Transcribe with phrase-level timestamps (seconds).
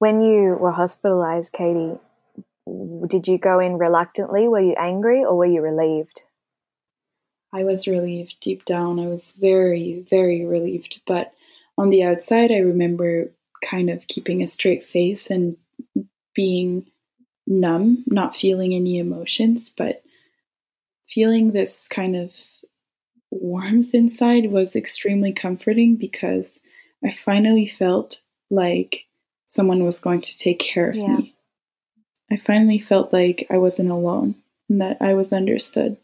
[0.00, 1.98] When you were hospitalized, Katie,
[3.06, 4.48] did you go in reluctantly?
[4.48, 6.22] Were you angry or were you relieved?
[7.52, 8.98] I was relieved deep down.
[8.98, 11.02] I was very, very relieved.
[11.06, 11.34] But
[11.76, 13.30] on the outside, I remember
[13.62, 15.58] kind of keeping a straight face and
[16.34, 16.86] being
[17.46, 20.02] numb, not feeling any emotions, but
[21.06, 22.34] feeling this kind of
[23.30, 26.58] warmth inside was extremely comforting because
[27.04, 29.04] I finally felt like
[29.50, 31.16] someone was going to take care of yeah.
[31.16, 31.34] me.
[32.30, 34.36] I finally felt like I wasn't alone
[34.68, 35.96] and that I was understood.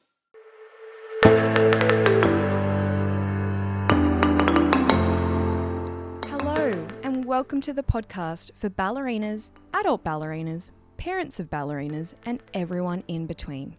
[6.27, 13.05] Hello, and welcome to the podcast for ballerinas, adult ballerinas, parents of ballerinas, and everyone
[13.07, 13.77] in between.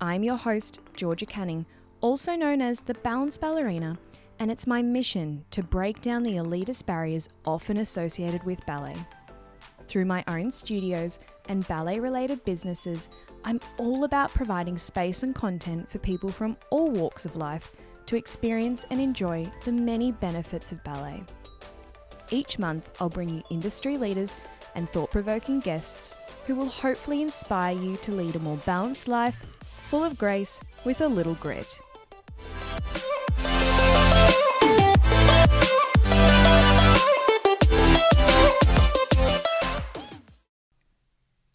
[0.00, 1.66] I'm your host, Georgia Canning,
[2.00, 3.98] also known as the Balanced Ballerina,
[4.38, 8.96] and it's my mission to break down the elitist barriers often associated with ballet.
[9.88, 13.08] Through my own studios and ballet related businesses,
[13.44, 17.72] I'm all about providing space and content for people from all walks of life
[18.06, 21.24] to experience and enjoy the many benefits of ballet.
[22.30, 24.36] Each month, I'll bring you industry leaders
[24.74, 26.14] and thought provoking guests
[26.46, 31.00] who will hopefully inspire you to lead a more balanced life, full of grace, with
[31.00, 31.78] a little grit.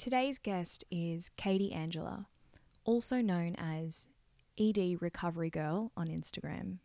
[0.04, 2.26] Today's guest is Katie Angela,
[2.84, 4.10] also known as
[4.60, 6.80] ED Recovery Girl on Instagram.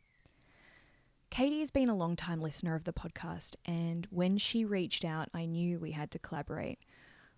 [1.28, 5.30] Katie has been a long time listener of the podcast, and when she reached out,
[5.34, 6.78] I knew we had to collaborate.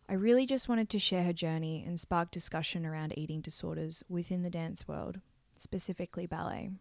[0.06, 4.42] I really just wanted to share her journey and spark discussion around eating disorders within
[4.42, 5.20] the dance world,
[5.56, 6.72] specifically ballet.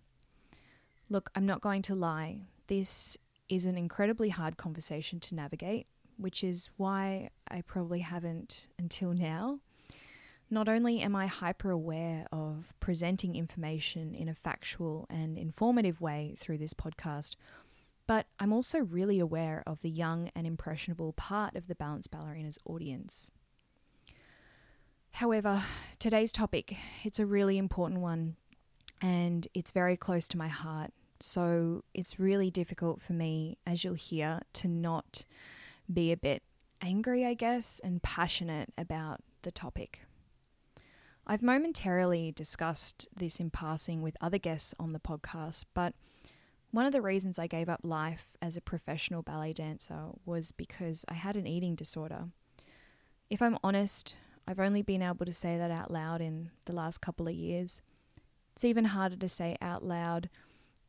[1.10, 5.88] Look, I'm not going to lie, this is an incredibly hard conversation to navigate,
[6.20, 9.60] which is why I probably haven't until now.
[10.52, 16.34] Not only am I hyper aware of presenting information in a factual and informative way
[16.38, 17.36] through this podcast,
[18.08, 22.58] but I'm also really aware of the young and impressionable part of the Balanced Ballerinas
[22.66, 23.30] audience.
[25.12, 25.64] However,
[26.00, 28.36] today's topic, it's a really important one
[29.02, 30.92] and it's very close to my heart.
[31.20, 35.26] So it's really difficult for me, as you'll hear, to not
[35.92, 36.44] be a bit
[36.82, 40.02] angry, I guess, and passionate about the topic.
[41.28, 45.94] I've momentarily discussed this in passing with other guests on the podcast, but
[46.72, 51.06] one of the reasons I gave up life as a professional ballet dancer was because
[51.08, 52.26] I had an eating disorder.
[53.30, 54.16] If I'm honest,
[54.48, 57.82] I've only been able to say that out loud in the last couple of years.
[58.56, 60.30] It's even harder to say out loud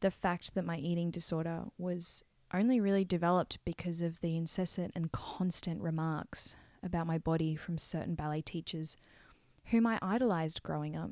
[0.00, 5.12] the fact that my eating disorder was only really developed because of the incessant and
[5.12, 8.96] constant remarks about my body from certain ballet teachers
[9.66, 11.10] whom I idolized growing up.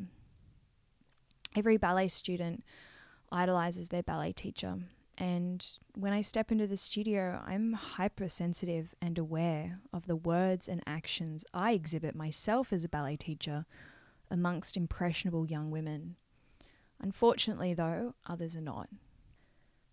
[1.55, 2.65] Every ballet student
[3.31, 4.79] idolizes their ballet teacher,
[5.17, 5.67] and
[5.97, 11.45] when I step into the studio, I'm hypersensitive and aware of the words and actions
[11.53, 13.67] I exhibit myself as a ballet teacher
[14.31, 16.17] amongst impressionable young women.
[17.01, 18.89] Unfortunately, though, others are not.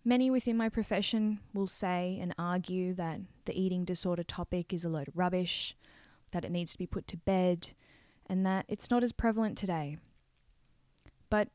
[0.06, 4.88] Many within my profession will say and argue that the eating disorder topic is a
[4.88, 5.74] load of rubbish,
[6.30, 7.72] that it needs to be put to bed,
[8.24, 9.98] and that it's not as prevalent today.
[11.28, 11.48] But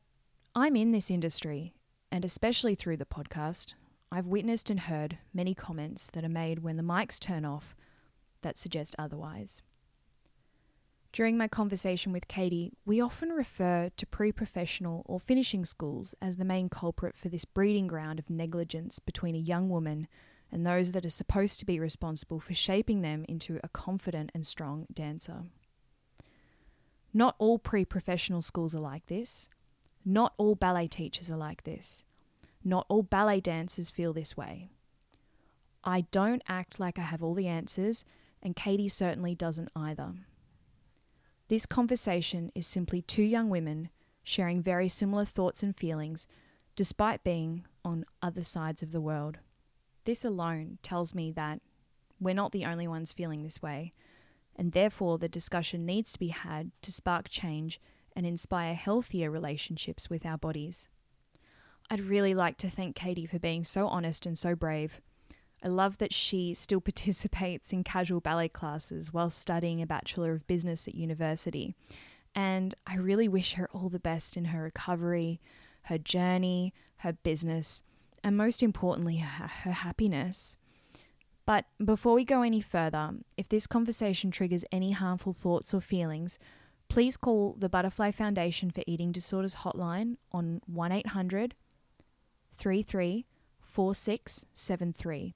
[0.54, 1.72] I'm in this industry,
[2.10, 3.72] and especially through the podcast,
[4.10, 7.74] I've witnessed and heard many comments that are made when the mics turn off
[8.42, 9.62] that suggest otherwise.
[11.12, 16.36] During my conversation with Katie, we often refer to pre professional or finishing schools as
[16.36, 20.08] the main culprit for this breeding ground of negligence between a young woman
[20.50, 24.46] and those that are supposed to be responsible for shaping them into a confident and
[24.46, 25.44] strong dancer.
[27.12, 29.50] Not all pre professional schools are like this.
[30.06, 32.04] Not all ballet teachers are like this.
[32.64, 34.70] Not all ballet dancers feel this way.
[35.84, 38.06] I don't act like I have all the answers,
[38.42, 40.14] and Katie certainly doesn't either.
[41.52, 43.90] This conversation is simply two young women
[44.24, 46.26] sharing very similar thoughts and feelings
[46.76, 49.36] despite being on other sides of the world.
[50.06, 51.60] This alone tells me that
[52.18, 53.92] we're not the only ones feeling this way,
[54.56, 57.78] and therefore the discussion needs to be had to spark change
[58.16, 60.88] and inspire healthier relationships with our bodies.
[61.90, 65.02] I'd really like to thank Katie for being so honest and so brave.
[65.62, 70.46] I love that she still participates in casual ballet classes while studying a Bachelor of
[70.46, 71.74] Business at university.
[72.34, 75.40] And I really wish her all the best in her recovery,
[75.82, 77.82] her journey, her business,
[78.24, 80.56] and most importantly, her, happiness.
[81.44, 86.38] But before we go any further, if this conversation triggers any harmful thoughts or feelings,
[86.88, 91.54] please call the Butterfly Foundation for Eating Disorders hotline on 1 800
[92.54, 93.26] 33
[93.62, 95.34] 4673.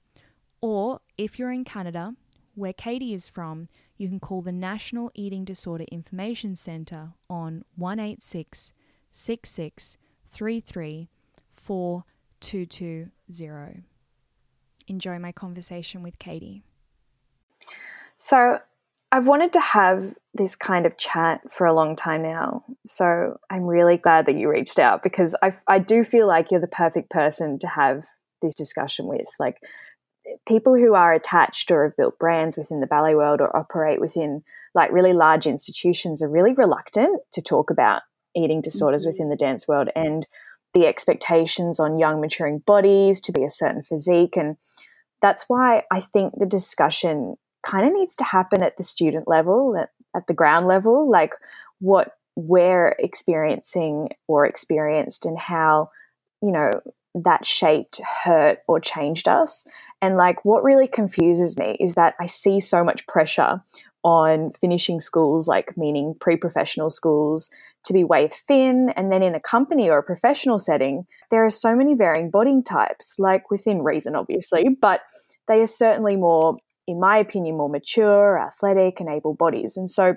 [0.61, 2.15] Or if you're in Canada,
[2.55, 3.67] where Katie is from,
[3.97, 8.73] you can call the National Eating Disorder Information Centre on 186
[9.11, 11.09] 66 33
[11.53, 13.83] 4220.
[14.87, 16.63] Enjoy my conversation with Katie.
[18.17, 18.59] So,
[19.11, 22.65] I've wanted to have this kind of chat for a long time now.
[22.85, 26.61] So, I'm really glad that you reached out because I, I do feel like you're
[26.61, 28.03] the perfect person to have
[28.41, 29.27] this discussion with.
[29.39, 29.57] Like,
[30.47, 34.43] people who are attached or have built brands within the ballet world or operate within
[34.73, 38.01] like really large institutions are really reluctant to talk about
[38.35, 39.11] eating disorders mm-hmm.
[39.11, 40.27] within the dance world and
[40.73, 44.57] the expectations on young maturing bodies to be a certain physique and
[45.21, 49.75] that's why I think the discussion kind of needs to happen at the student level
[49.77, 51.33] at, at the ground level like
[51.79, 55.89] what we're experiencing or experienced and how
[56.41, 56.71] you know
[57.23, 59.67] that shaped, hurt, or changed us.
[60.01, 63.61] And like what really confuses me is that I see so much pressure
[64.03, 67.49] on finishing schools, like meaning pre professional schools,
[67.85, 68.91] to be waif thin.
[68.95, 72.61] And then in a company or a professional setting, there are so many varying body
[72.61, 75.01] types, like within reason, obviously, but
[75.47, 76.57] they are certainly more,
[76.87, 79.77] in my opinion, more mature, athletic, and able bodies.
[79.77, 80.15] And so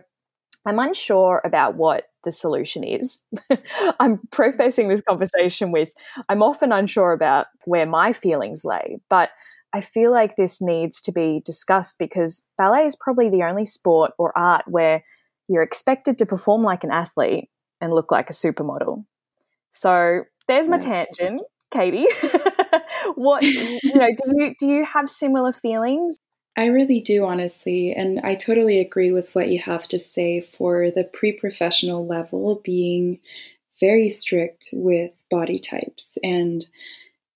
[0.67, 3.21] I'm unsure about what the solution is.
[4.01, 5.91] I'm prefacing this conversation with
[6.29, 9.31] I'm often unsure about where my feelings lay, but
[9.73, 14.13] I feel like this needs to be discussed because ballet is probably the only sport
[14.19, 15.05] or art where
[15.49, 17.49] you're expected to perform like an athlete
[17.81, 19.05] and look like a supermodel.
[19.71, 21.09] So there's my yes.
[21.17, 22.07] tangent, Katie.
[23.15, 26.17] what you know, do you do you have similar feelings?
[26.57, 27.93] I really do, honestly.
[27.93, 32.61] And I totally agree with what you have to say for the pre professional level
[32.65, 33.21] being
[33.79, 36.19] very strict with body types.
[36.23, 36.67] And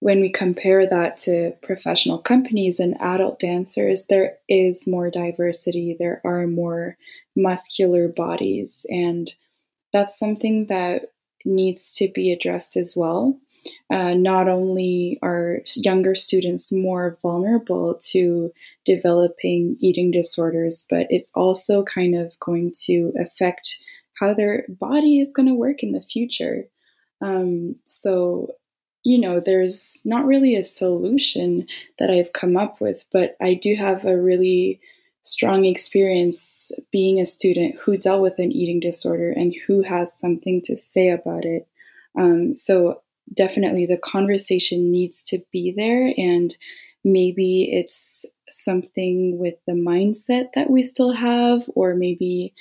[0.04, 6.20] when we compare that to professional companies and adult dancers, there is more diversity, there
[6.24, 6.98] are more
[7.34, 8.84] muscular bodies.
[8.90, 9.32] And
[9.94, 11.12] that's something that
[11.46, 13.38] needs to be addressed as well
[13.90, 18.52] uh, not only are younger students more vulnerable to
[18.84, 23.82] developing eating disorders, but it's also kind of going to affect
[24.20, 26.64] how their body is going to work in the future.
[27.20, 28.54] Um, so,
[29.04, 31.66] you know, there's not really a solution
[31.98, 34.80] that I've come up with, but I do have a really
[35.22, 40.62] strong experience being a student who dealt with an eating disorder and who has something
[40.62, 41.68] to say about it.
[42.18, 43.02] Um, so
[43.32, 46.56] definitely the conversation needs to be there and
[47.04, 52.54] maybe it's something with the mindset that we still have or maybe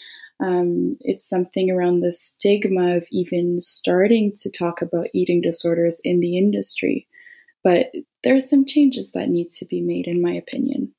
[0.43, 6.19] um, it's something around the stigma of even starting to talk about eating disorders in
[6.19, 7.07] the industry.
[7.63, 7.91] But
[8.25, 10.93] there are some changes that need to be made in my opinion.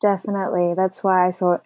[0.00, 0.72] Definitely.
[0.74, 1.64] That's why i thought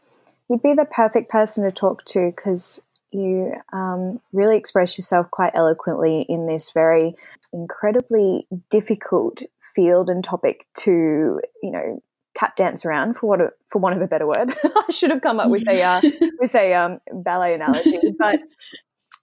[0.50, 2.82] you'd be the perfect person to talk to because
[3.12, 7.14] you um, really express yourself quite eloquently in this very
[7.52, 9.42] incredibly difficult
[9.74, 12.02] field and topic to, you know,
[12.36, 14.54] tap dance around for what a, for want of a better word.
[14.64, 16.00] I should have come up with a uh,
[16.38, 18.40] with a um, ballet analogy, but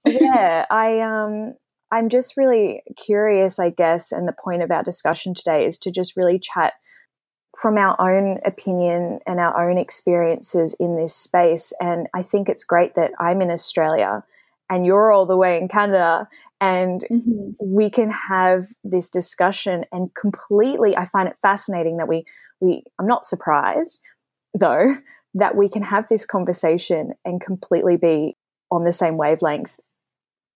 [0.06, 1.54] yeah, I um
[1.92, 5.92] I'm just really curious, I guess, and the point of our discussion today is to
[5.92, 6.74] just really chat
[7.56, 11.72] from our own opinion and our own experiences in this space.
[11.80, 14.24] And I think it's great that I'm in Australia
[14.72, 16.28] and you're all the way in Canada
[16.60, 17.52] and mm-hmm.
[17.62, 22.26] we can have this discussion and completely I find it fascinating that we
[22.60, 24.02] we I'm not surprised
[24.58, 24.96] though
[25.36, 28.38] that we can have this conversation and completely be
[28.72, 29.80] on the same wavelength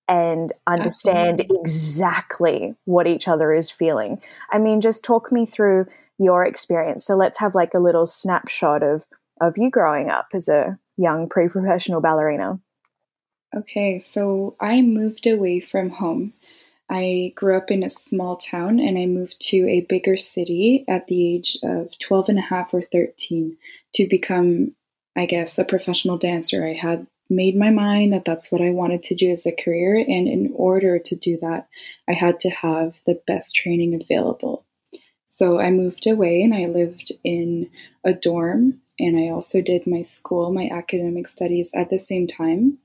[0.07, 1.59] and understand Absolutely.
[1.61, 4.21] exactly what each other is feeling.
[4.51, 5.87] I mean, just talk me through
[6.17, 7.05] your experience.
[7.05, 9.05] So let's have like a little snapshot of
[9.39, 12.59] of you growing up as a young pre-professional ballerina.
[13.55, 16.33] Okay, so I moved away from home.
[16.89, 21.07] I grew up in a small town and I moved to a bigger city at
[21.07, 23.57] the age of 12 and a half or 13
[23.95, 24.73] to become,
[25.15, 26.65] I guess, a professional dancer.
[26.65, 29.97] I had made my mind that that's what I wanted to do as a career.
[29.97, 31.67] And in order to do that,
[32.07, 34.63] I had to have the best training available.
[35.25, 37.69] So I moved away and I lived in
[38.03, 42.77] a dorm and I also did my school, my academic studies at the same time.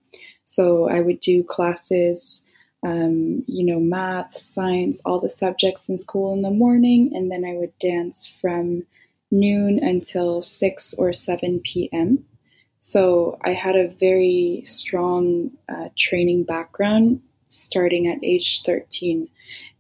[0.44, 2.42] So I would do classes,
[2.82, 7.44] um, you know, math, science, all the subjects in school in the morning, and then
[7.44, 8.84] I would dance from
[9.30, 12.24] noon until 6 or 7 p.m.
[12.80, 19.28] So I had a very strong uh, training background starting at age 13.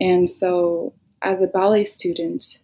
[0.00, 2.60] And so as a ballet student,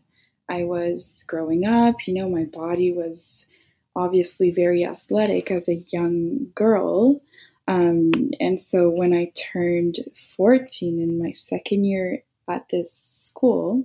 [0.49, 3.47] I was growing up, you know, my body was
[3.95, 7.21] obviously very athletic as a young girl.
[7.69, 8.11] Um,
[8.41, 9.99] and so when I turned
[10.37, 13.85] 14 in my second year at this school,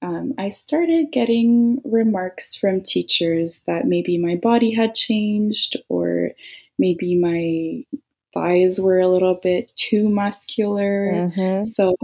[0.00, 6.30] um, I started getting remarks from teachers that maybe my body had changed or
[6.78, 7.84] maybe my
[8.32, 11.12] thighs were a little bit too muscular.
[11.12, 11.64] Mm-hmm.
[11.64, 11.96] So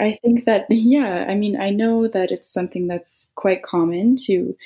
[0.00, 4.56] I think that, yeah, I mean, I know that it's something that's quite common to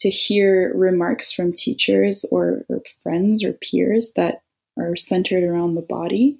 [0.00, 4.42] to hear remarks from teachers or, or friends or peers that
[4.78, 6.38] are centered around the body.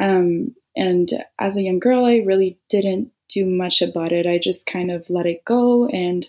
[0.00, 4.26] Um, and as a young girl, I really didn't do much about it.
[4.26, 6.28] I just kind of let it go and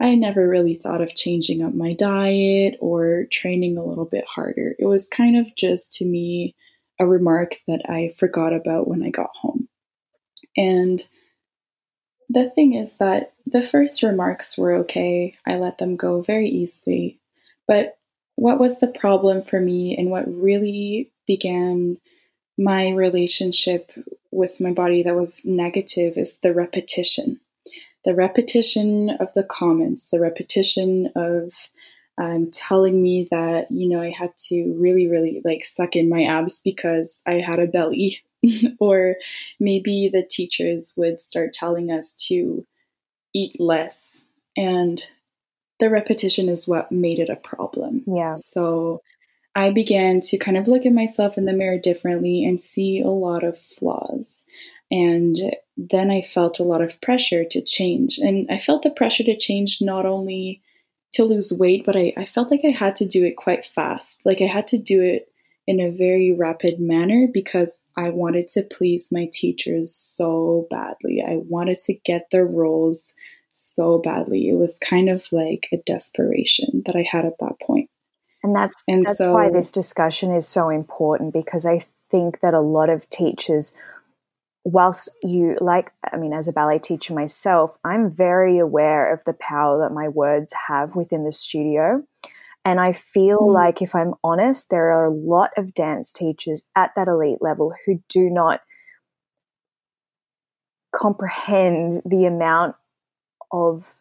[0.00, 4.74] I never really thought of changing up my diet or training a little bit harder.
[4.78, 6.54] It was kind of just to me
[6.98, 9.68] a remark that I forgot about when I got home.
[10.56, 11.04] And
[12.30, 15.34] the thing is that the first remarks were okay.
[15.46, 17.18] I let them go very easily.
[17.68, 17.98] But
[18.40, 21.98] what was the problem for me and what really began
[22.56, 23.92] my relationship
[24.30, 27.38] with my body that was negative is the repetition.
[28.06, 31.52] The repetition of the comments, the repetition of
[32.16, 36.24] um, telling me that, you know, I had to really, really like suck in my
[36.24, 38.22] abs because I had a belly.
[38.80, 39.16] or
[39.58, 42.66] maybe the teachers would start telling us to
[43.34, 44.24] eat less.
[44.56, 45.04] And
[45.80, 48.04] the repetition is what made it a problem.
[48.06, 48.34] Yeah.
[48.34, 49.02] So
[49.54, 53.08] I began to kind of look at myself in the mirror differently and see a
[53.08, 54.44] lot of flaws.
[54.90, 55.36] And
[55.76, 58.18] then I felt a lot of pressure to change.
[58.18, 60.62] And I felt the pressure to change not only
[61.12, 64.20] to lose weight, but I, I felt like I had to do it quite fast.
[64.24, 65.28] Like I had to do it
[65.66, 71.22] in a very rapid manner because I wanted to please my teachers so badly.
[71.26, 73.12] I wanted to get the roles
[73.60, 74.48] so badly.
[74.48, 77.90] It was kind of like a desperation that I had at that point.
[78.42, 82.54] And that's and that's so, why this discussion is so important because I think that
[82.54, 83.76] a lot of teachers
[84.64, 89.32] whilst you like i mean as a ballet teacher myself i'm very aware of the
[89.32, 92.02] power that my words have within the studio
[92.64, 93.54] and i feel mm.
[93.54, 97.72] like if i'm honest there are a lot of dance teachers at that elite level
[97.86, 98.60] who do not
[100.92, 102.74] comprehend the amount
[103.52, 103.94] of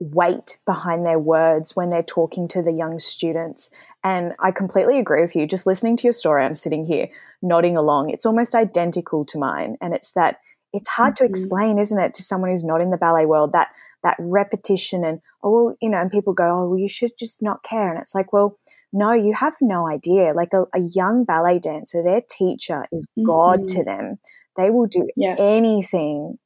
[0.00, 3.70] weight behind their words when they're talking to the young students.
[4.04, 5.46] And I completely agree with you.
[5.46, 7.08] Just listening to your story, I'm sitting here
[7.42, 8.10] nodding along.
[8.10, 9.76] It's almost identical to mine.
[9.80, 10.36] And it's that
[10.72, 11.24] it's hard mm-hmm.
[11.24, 13.68] to explain, isn't it, to someone who's not in the ballet world that
[14.04, 17.42] that repetition and oh well, you know, and people go, Oh, well, you should just
[17.42, 17.90] not care.
[17.90, 18.58] And it's like, well,
[18.92, 20.32] no, you have no idea.
[20.34, 23.26] Like a, a young ballet dancer, their teacher is mm-hmm.
[23.26, 24.18] God to them.
[24.56, 25.38] They will do yes.
[25.40, 26.38] anything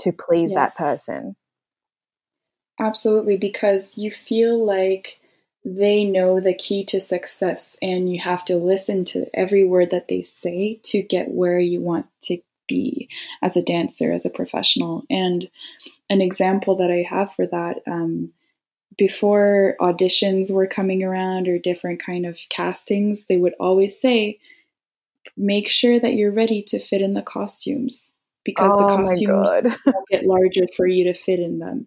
[0.00, 0.74] to please yes.
[0.74, 1.36] that person.
[2.78, 5.20] Absolutely, because you feel like
[5.64, 10.08] they know the key to success and you have to listen to every word that
[10.08, 13.08] they say to get where you want to be
[13.42, 15.04] as a dancer, as a professional.
[15.10, 15.50] And
[16.08, 18.32] an example that I have for that, um,
[18.96, 24.38] before auditions were coming around or different kind of castings, they would always say,
[25.36, 28.12] make sure that you're ready to fit in the costumes
[28.44, 29.76] because oh the costumes
[30.10, 31.86] get larger for you to fit in them.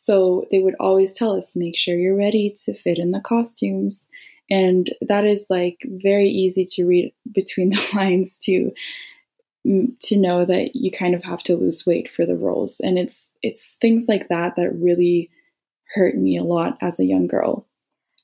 [0.00, 4.06] So they would always tell us, make sure you're ready to fit in the costumes.
[4.48, 8.70] And that is like very easy to read between the lines to
[9.66, 12.78] mm, to know that you kind of have to lose weight for the roles.
[12.80, 15.30] And it's it's things like that that really
[15.94, 17.66] hurt me a lot as a young girl.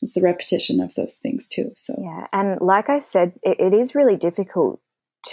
[0.01, 1.73] It's the repetition of those things too.
[1.77, 4.81] So yeah, and like I said, it, it is really difficult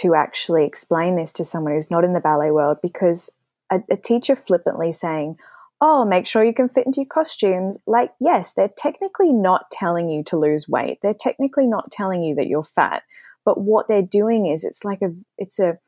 [0.00, 3.30] to actually explain this to someone who's not in the ballet world because
[3.70, 5.36] a, a teacher flippantly saying,
[5.84, 7.76] oh, make sure you can fit into your costumes.
[7.88, 11.00] Like, yes, they're technically not telling you to lose weight.
[11.02, 13.02] They're technically not telling you that you're fat.
[13.44, 15.78] But what they're doing is it's like a it's a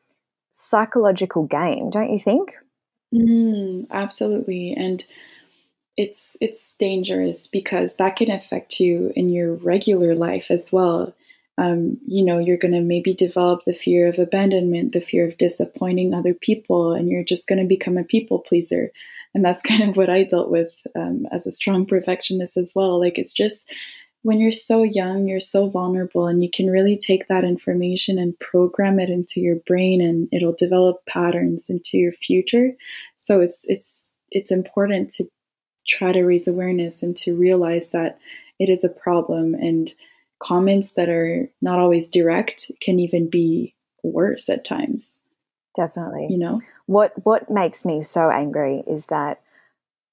[0.51, 2.51] psychological game, don't you think?
[3.15, 4.75] Mm, absolutely.
[4.77, 5.05] And
[5.97, 11.15] it's it's dangerous because that can affect you in your regular life as well.
[11.57, 15.39] Um, you know, you're going to maybe develop the fear of abandonment, the fear of
[15.39, 18.91] disappointing other people, and you're just going to become a people pleaser
[19.35, 22.99] and that's kind of what I dealt with um, as a strong perfectionist as well.
[22.99, 23.71] Like it's just
[24.23, 28.39] when you're so young, you're so vulnerable, and you can really take that information and
[28.39, 32.71] program it into your brain, and it'll develop patterns into your future.
[33.17, 35.29] So it's it's it's important to
[35.87, 38.19] try to raise awareness and to realize that
[38.59, 39.93] it is a problem and
[40.43, 45.19] comments that are not always direct can even be worse at times
[45.75, 49.41] definitely you know what what makes me so angry is that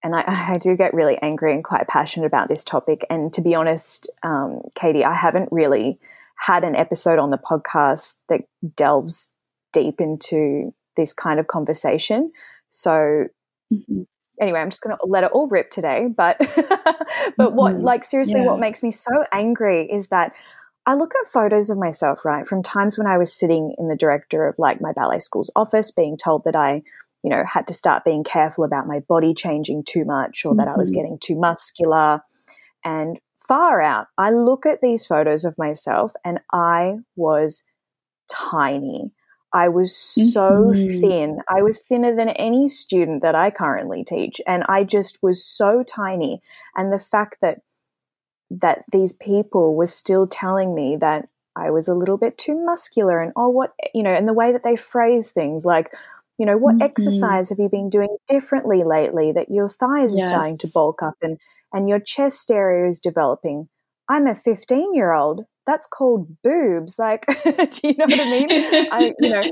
[0.03, 3.41] and I, I do get really angry and quite passionate about this topic and to
[3.41, 6.00] be honest um, katie i haven't really
[6.38, 8.41] had an episode on the podcast that
[8.75, 9.32] delves
[9.74, 12.32] deep into this kind of conversation
[12.70, 13.25] so
[13.74, 14.03] mm-hmm
[14.41, 16.08] anyway, I'm just going to let it all rip today.
[16.13, 17.56] But but mm-hmm.
[17.56, 18.48] what like seriously, yeah.
[18.48, 20.34] what makes me so angry is that
[20.86, 23.96] I look at photos of myself right from times when I was sitting in the
[23.96, 26.82] director of like my ballet school's office, being told that I
[27.24, 30.60] you know had to start being careful about my body changing too much or mm-hmm.
[30.60, 31.02] that I was mm-hmm.
[31.02, 32.22] getting too muscular
[32.84, 34.08] and far out.
[34.18, 37.64] I look at these photos of myself and I was
[38.32, 39.12] tiny.
[39.54, 41.02] I was so mm-hmm.
[41.02, 41.40] thin.
[41.50, 44.40] I was thinner than any student that I currently teach.
[44.48, 46.42] And I just was so tiny.
[46.76, 47.60] And the fact that
[48.60, 53.20] that these people were still telling me that I was a little bit too muscular
[53.20, 55.91] and oh what you know, and the way that they phrase things like,
[56.38, 56.84] you know, what mm-hmm.
[56.84, 60.25] exercise have you been doing differently lately that your thighs yes.
[60.25, 61.38] are starting to bulk up and
[61.74, 63.70] and your chest area is developing.
[64.10, 66.98] I'm a 15 year old that's called boobs.
[66.98, 68.48] Like, do you know what I mean?
[68.91, 69.43] I, you know,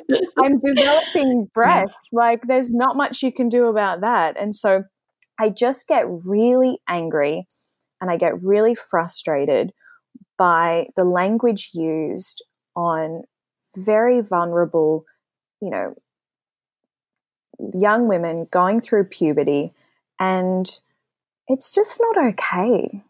[0.44, 2.08] I'm developing breasts.
[2.12, 4.36] Like, there's not much you can do about that.
[4.40, 4.84] And so
[5.40, 7.48] I just get really angry
[8.02, 9.74] and I get really frustrated
[10.38, 12.44] by the language used
[12.76, 13.24] on
[13.76, 15.06] very vulnerable,
[15.62, 15.96] you know,
[17.74, 19.74] young women going through puberty.
[20.20, 20.70] And
[21.48, 23.04] it's just not okay.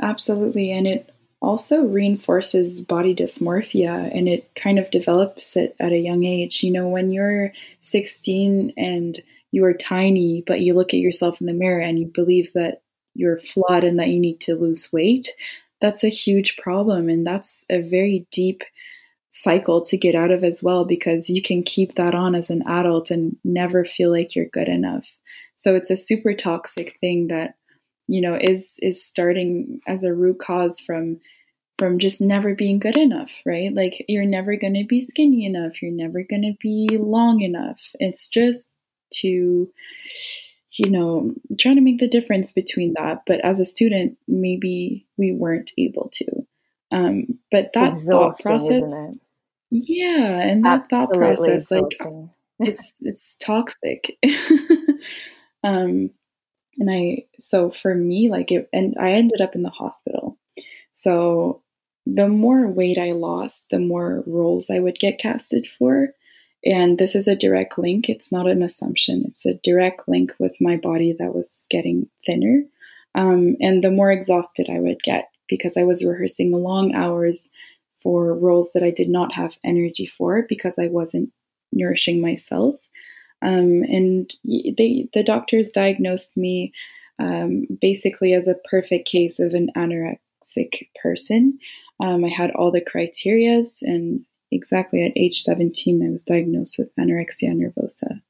[0.00, 0.70] Absolutely.
[0.70, 6.24] And it also reinforces body dysmorphia and it kind of develops it at a young
[6.24, 6.62] age.
[6.62, 9.20] You know, when you're 16 and
[9.50, 12.82] you are tiny, but you look at yourself in the mirror and you believe that
[13.18, 15.30] you're flawed and that you need to lose weight,
[15.80, 17.08] that's a huge problem.
[17.08, 18.62] And that's a very deep
[19.30, 22.62] cycle to get out of as well because you can keep that on as an
[22.66, 25.18] adult and never feel like you're good enough.
[25.56, 27.54] So it's a super toxic thing that
[28.08, 31.20] you know is is starting as a root cause from
[31.78, 35.80] from just never being good enough right like you're never going to be skinny enough
[35.80, 38.68] you're never going to be long enough it's just
[39.10, 39.70] to
[40.72, 45.32] you know trying to make the difference between that but as a student maybe we
[45.32, 46.26] weren't able to
[46.92, 48.92] um but that thought process
[49.70, 52.30] yeah and that Absolutely thought process exhausting.
[52.58, 54.18] like it's it's toxic
[55.64, 56.10] um
[56.78, 60.38] and I, so for me, like it, and I ended up in the hospital.
[60.92, 61.62] So
[62.06, 66.10] the more weight I lost, the more roles I would get casted for.
[66.64, 68.08] And this is a direct link.
[68.08, 69.24] It's not an assumption.
[69.26, 72.62] It's a direct link with my body that was getting thinner.
[73.14, 77.50] Um, and the more exhausted I would get because I was rehearsing long hours
[77.96, 81.30] for roles that I did not have energy for because I wasn't
[81.72, 82.88] nourishing myself.
[83.42, 86.72] Um, and they, the doctors diagnosed me
[87.18, 91.58] um, basically as a perfect case of an anorexic person.
[92.00, 96.94] Um, I had all the criterias, and exactly at age 17, I was diagnosed with
[96.96, 98.20] anorexia nervosa.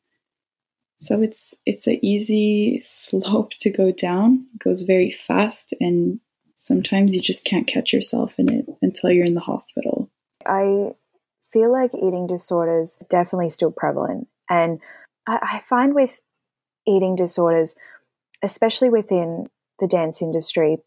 [0.98, 4.46] So it's it's an easy slope to go down.
[4.54, 6.20] It goes very fast, and
[6.56, 10.10] sometimes you just can't catch yourself in it until you're in the hospital.
[10.44, 10.92] I
[11.52, 14.80] feel like eating disorders definitely still prevalent, and
[15.26, 16.20] I, I find with
[16.86, 17.76] eating disorders,
[18.42, 20.78] especially within the dance industry,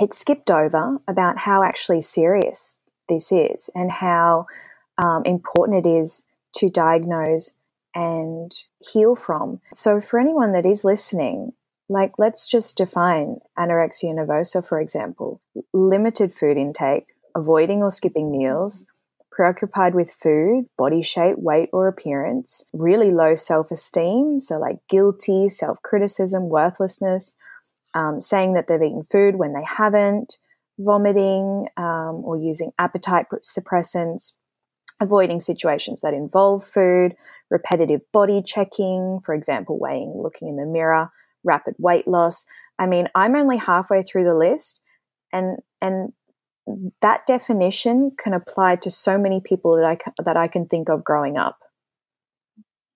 [0.00, 4.46] it's skipped over about how actually serious this is and how
[4.98, 7.54] um, important it is to diagnose
[7.94, 9.60] and heal from.
[9.72, 11.52] So, for anyone that is listening,
[11.88, 15.40] like let's just define anorexia nervosa, for example
[15.72, 18.86] limited food intake, avoiding or skipping meals,
[19.30, 25.48] preoccupied with food, body shape, weight, or appearance, really low self esteem, so like guilty,
[25.48, 27.36] self criticism, worthlessness,
[27.94, 30.38] um, saying that they've eaten food when they haven't,
[30.78, 34.32] vomiting um, or using appetite suppressants,
[35.00, 37.14] avoiding situations that involve food,
[37.50, 41.10] repetitive body checking, for example, weighing, looking in the mirror,
[41.44, 42.46] rapid weight loss.
[42.78, 44.80] I mean, I'm only halfway through the list,
[45.32, 46.12] and and
[47.00, 51.04] that definition can apply to so many people that I that I can think of
[51.04, 51.58] growing up.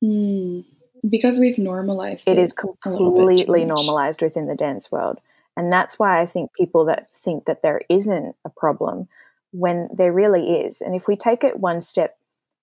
[0.03, 0.65] Mm,
[1.09, 5.19] because we've normalized it, it is completely normalized within the dance world,
[5.57, 9.09] and that's why I think people that think that there isn't a problem
[9.53, 10.81] when there really is.
[10.81, 12.17] And if we take it one step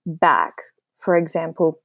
[0.06, 0.54] back,
[0.98, 1.80] for example,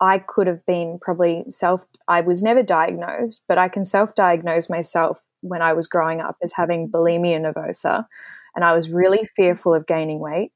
[0.00, 4.68] I could have been probably self, I was never diagnosed, but I can self diagnose
[4.68, 8.06] myself when I was growing up as having bulimia nervosa.
[8.54, 10.52] And I was really fearful of gaining weight.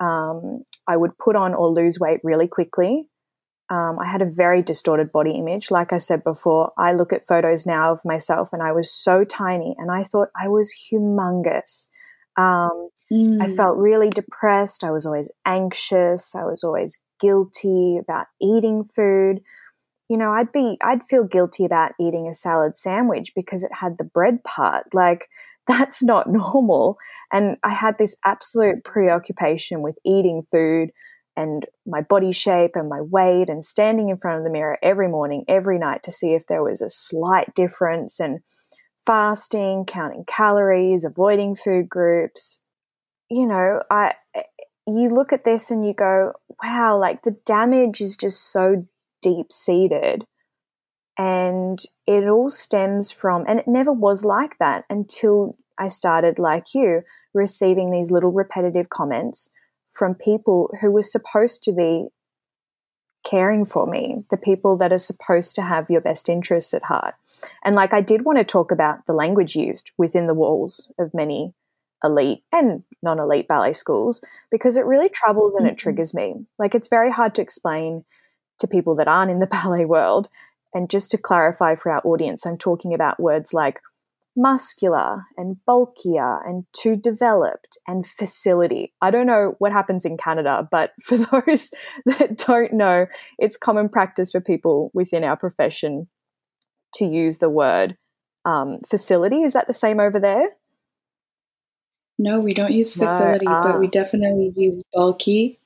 [0.00, 3.08] Um, I would put on or lose weight really quickly.
[3.68, 5.70] Um, I had a very distorted body image.
[5.70, 9.24] Like I said before, I look at photos now of myself and I was so
[9.24, 11.88] tiny and I thought I was humongous.
[12.36, 13.42] Um, mm.
[13.42, 14.84] I felt really depressed.
[14.84, 16.34] I was always anxious.
[16.34, 19.40] I was always guilty about eating food.
[20.08, 23.98] You know, I'd be, I'd feel guilty about eating a salad sandwich because it had
[23.98, 24.94] the bread part.
[24.94, 25.28] Like,
[25.66, 26.98] that's not normal.
[27.32, 30.90] And I had this absolute preoccupation with eating food
[31.36, 35.08] and my body shape and my weight and standing in front of the mirror every
[35.08, 38.40] morning, every night to see if there was a slight difference and
[39.04, 42.60] fasting, counting calories, avoiding food groups.
[43.28, 44.14] You know, I
[44.86, 48.86] you look at this and you go, wow, like the damage is just so
[49.20, 50.24] deep seated.
[51.18, 56.74] And it all stems from, and it never was like that until I started, like
[56.74, 57.02] you,
[57.34, 59.50] receiving these little repetitive comments
[59.96, 62.06] from people who were supposed to be
[63.28, 67.14] caring for me, the people that are supposed to have your best interests at heart.
[67.64, 71.12] And like I did want to talk about the language used within the walls of
[71.12, 71.52] many
[72.04, 75.76] elite and non elite ballet schools because it really troubles and it mm-hmm.
[75.76, 76.34] triggers me.
[76.58, 78.04] Like it's very hard to explain
[78.58, 80.28] to people that aren't in the ballet world.
[80.74, 83.80] And just to clarify for our audience, I'm talking about words like
[84.36, 88.92] muscular and bulkier and too developed and facility.
[89.00, 91.70] I don't know what happens in Canada, but for those
[92.04, 93.06] that don't know,
[93.38, 96.08] it's common practice for people within our profession
[96.94, 97.96] to use the word
[98.44, 99.42] um, facility.
[99.42, 100.48] Is that the same over there?
[102.18, 103.90] No, we don't use facility, no, but we ah.
[103.90, 105.58] definitely use bulky,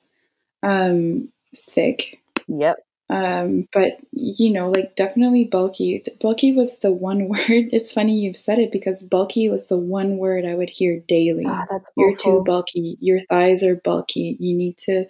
[0.64, 2.20] um, thick.
[2.48, 2.84] Yep.
[3.10, 6.02] Um, but you know, like definitely bulky.
[6.20, 7.40] Bulky was the one word.
[7.48, 11.44] It's funny you've said it because bulky was the one word I would hear daily.
[11.46, 12.96] Oh, that's You're too bulky.
[13.00, 14.36] Your thighs are bulky.
[14.38, 15.06] You need to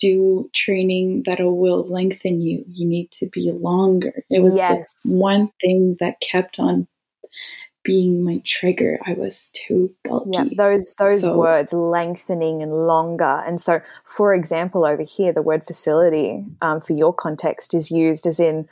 [0.00, 2.64] do training that will lengthen you.
[2.68, 4.24] You need to be longer.
[4.30, 5.02] It was yes.
[5.02, 6.88] the one thing that kept on
[7.84, 8.98] being my trigger.
[9.06, 10.30] I was too bulky.
[10.32, 13.42] Yeah, those those so, words lengthening and longer.
[13.46, 18.26] And so, for example, over here, the word facility um, for your context is used
[18.26, 18.68] as in,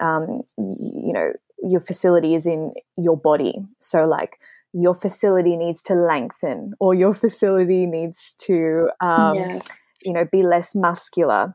[0.00, 3.66] um, you know, your facility is in your body.
[3.80, 4.38] So, like
[4.72, 9.66] your facility needs to lengthen, or your facility needs to, um, yes.
[10.02, 11.54] you know, be less muscular.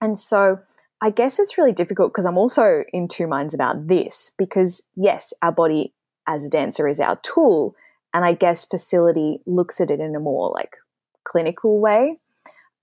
[0.00, 0.58] And so.
[1.02, 5.34] I guess it's really difficult because I'm also in two minds about this because, yes,
[5.42, 5.92] our body
[6.26, 7.74] as a dancer is our tool.
[8.14, 10.76] And I guess facility looks at it in a more like
[11.24, 12.18] clinical way.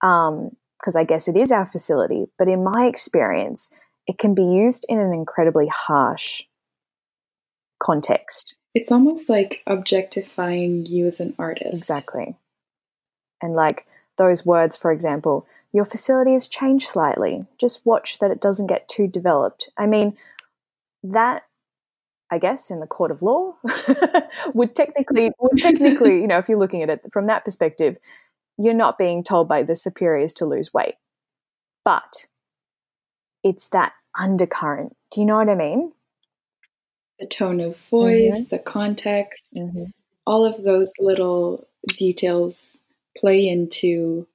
[0.01, 2.27] because um, I guess it is our facility.
[2.37, 3.73] But in my experience,
[4.07, 6.43] it can be used in an incredibly harsh
[7.81, 8.57] context.
[8.73, 11.73] It's almost like objectifying you as an artist.
[11.73, 12.35] Exactly.
[13.41, 13.85] And like
[14.17, 17.45] those words, for example, your facility has changed slightly.
[17.59, 19.69] Just watch that it doesn't get too developed.
[19.77, 20.17] I mean,
[21.03, 21.43] that
[22.33, 23.53] I guess, in the court of law,
[24.55, 27.95] would technically, would technically, you know, if you're looking at it from that perspective,
[28.57, 30.95] you're not being told by the superiors to lose weight.
[31.85, 32.25] But
[33.43, 34.97] it's that undercurrent.
[35.11, 35.91] Do you know what I mean?
[37.19, 38.49] The tone of voice, mm-hmm.
[38.49, 39.83] the context, mm-hmm.
[40.25, 42.79] all of those little details
[43.15, 44.27] play into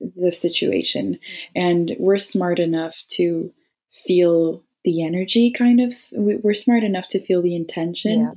[0.00, 1.18] the situation.
[1.54, 3.54] And we're smart enough to
[3.90, 8.32] feel the energy kind of we're smart enough to feel the intention yeah.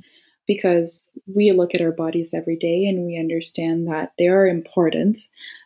[0.46, 5.18] because we look at our bodies every day and we understand that they are important.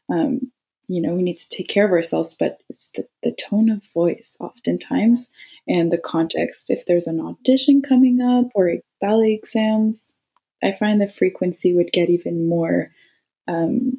[0.09, 0.53] Um,
[0.87, 3.83] you know we need to take care of ourselves but it's the, the tone of
[3.95, 5.31] voice oftentimes
[5.67, 6.69] and the context.
[6.69, 10.13] If there's an audition coming up or ballet exams
[10.63, 12.91] i find the frequency would get even more
[13.49, 13.99] um,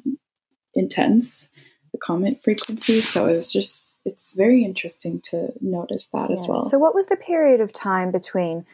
[0.74, 1.48] intense
[1.96, 3.00] the comment frequency.
[3.00, 6.34] So it was just it's very interesting to notice that yeah.
[6.34, 6.62] as well.
[6.62, 8.64] So, what was the period of time between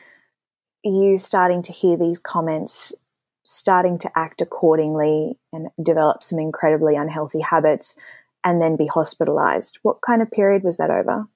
[0.84, 2.94] you starting to hear these comments,
[3.42, 7.98] starting to act accordingly, and develop some incredibly unhealthy habits,
[8.44, 9.78] and then be hospitalized?
[9.82, 11.26] What kind of period was that over?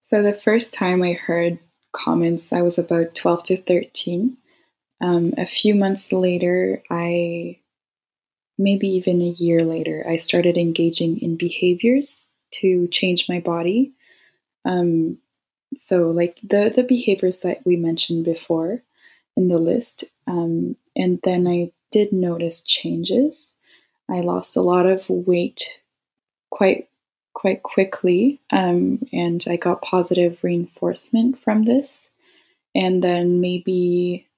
[0.00, 1.60] So, the first time I heard
[1.92, 4.36] comments, I was about 12 to 13.
[5.00, 7.60] Um, a few months later, I
[8.58, 13.92] maybe even a year later, I started engaging in behaviors to change my body.
[14.64, 15.18] Um,
[15.76, 18.82] so, like the the behaviors that we mentioned before
[19.36, 23.52] in the list, um, and then I did notice changes.
[24.10, 25.80] I lost a lot of weight
[26.50, 26.88] quite
[27.34, 32.10] quite quickly, um, and I got positive reinforcement from this.
[32.74, 34.28] And then maybe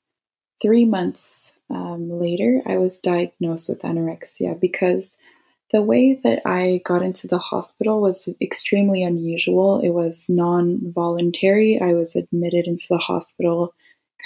[0.61, 5.17] three months um, later, I was diagnosed with anorexia because
[5.73, 9.81] the way that I got into the hospital was extremely unusual.
[9.81, 11.81] It was non voluntary.
[11.81, 13.73] I was admitted into the hospital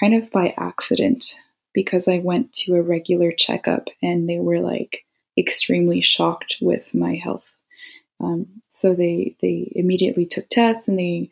[0.00, 1.38] kind of by accident
[1.74, 5.04] because I went to a regular checkup and they were like
[5.36, 7.54] extremely shocked with my health.
[8.20, 11.28] Um, so they they immediately took tests and they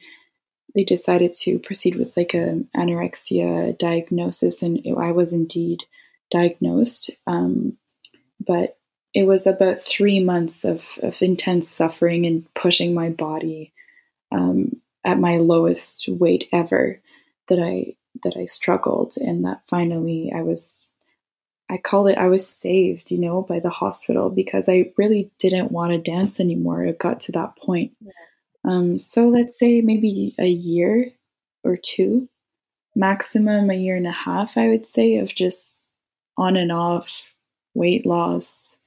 [0.75, 5.85] they decided to proceed with like a anorexia diagnosis and it, I was indeed
[6.33, 7.11] diagnosed.
[7.27, 7.77] Um,
[8.45, 8.79] but
[9.15, 13.73] it was about three months of, of intense suffering and pushing my body
[14.33, 17.01] um, at my lowest weight ever
[17.49, 20.87] that I that I struggled and that finally I was
[21.69, 25.73] I call it I was saved, you know, by the hospital because I really didn't
[25.73, 26.85] want to dance anymore.
[26.85, 27.93] It got to that point.
[28.01, 28.13] Yeah.
[28.65, 31.11] Um, so let's say maybe a year
[31.65, 32.29] or two,
[32.95, 35.81] maximum a year and a half, I would say, of just
[36.43, 37.35] on and off
[37.75, 38.79] weight loss,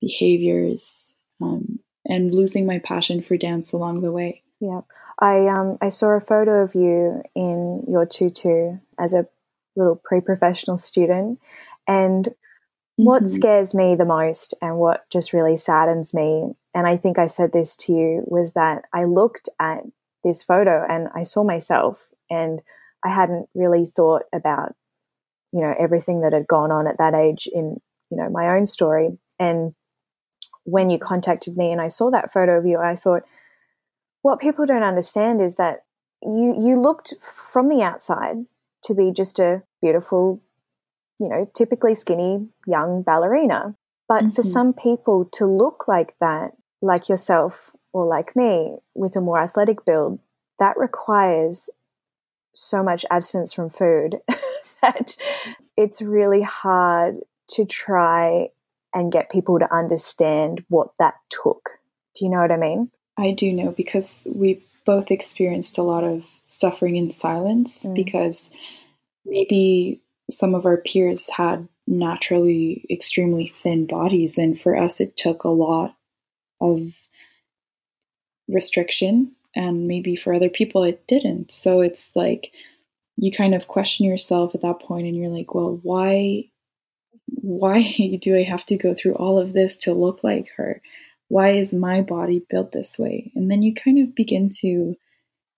[0.00, 4.42] behaviors, um, and losing my passion for dance along the way.
[4.60, 4.82] Yeah.
[5.20, 9.26] I um I saw a photo of you in your tutu as a
[9.74, 11.40] little pre-professional student
[11.86, 13.04] and mm-hmm.
[13.04, 17.26] what scares me the most and what just really saddens me and I think I
[17.26, 19.82] said this to you was that I looked at
[20.22, 22.60] this photo and I saw myself and
[23.04, 24.74] I hadn't really thought about
[25.52, 27.80] you know everything that had gone on at that age in
[28.10, 29.74] you know my own story and
[30.64, 33.22] when you contacted me and I saw that photo of you I thought
[34.22, 35.84] what people don't understand is that
[36.22, 38.36] you you looked from the outside
[38.84, 40.42] to be just a beautiful,
[41.20, 43.74] you know, typically skinny young ballerina.
[44.08, 44.34] But mm-hmm.
[44.34, 49.38] for some people to look like that, like yourself or like me, with a more
[49.38, 50.20] athletic build,
[50.58, 51.68] that requires
[52.54, 54.18] so much abstinence from food
[54.82, 55.16] that
[55.76, 58.48] it's really hard to try
[58.94, 61.70] and get people to understand what that took.
[62.14, 62.90] Do you know what I mean?
[63.16, 67.94] I do know because we both experienced a lot of suffering in silence mm.
[67.94, 68.50] because
[69.26, 75.44] maybe some of our peers had naturally extremely thin bodies and for us it took
[75.44, 75.94] a lot
[76.60, 77.00] of
[78.46, 82.52] restriction and maybe for other people it didn't so it's like
[83.20, 86.44] you kind of question yourself at that point and you're like well why
[87.26, 87.82] why
[88.20, 90.80] do i have to go through all of this to look like her
[91.28, 93.30] why is my body built this way?
[93.34, 94.96] And then you kind of begin to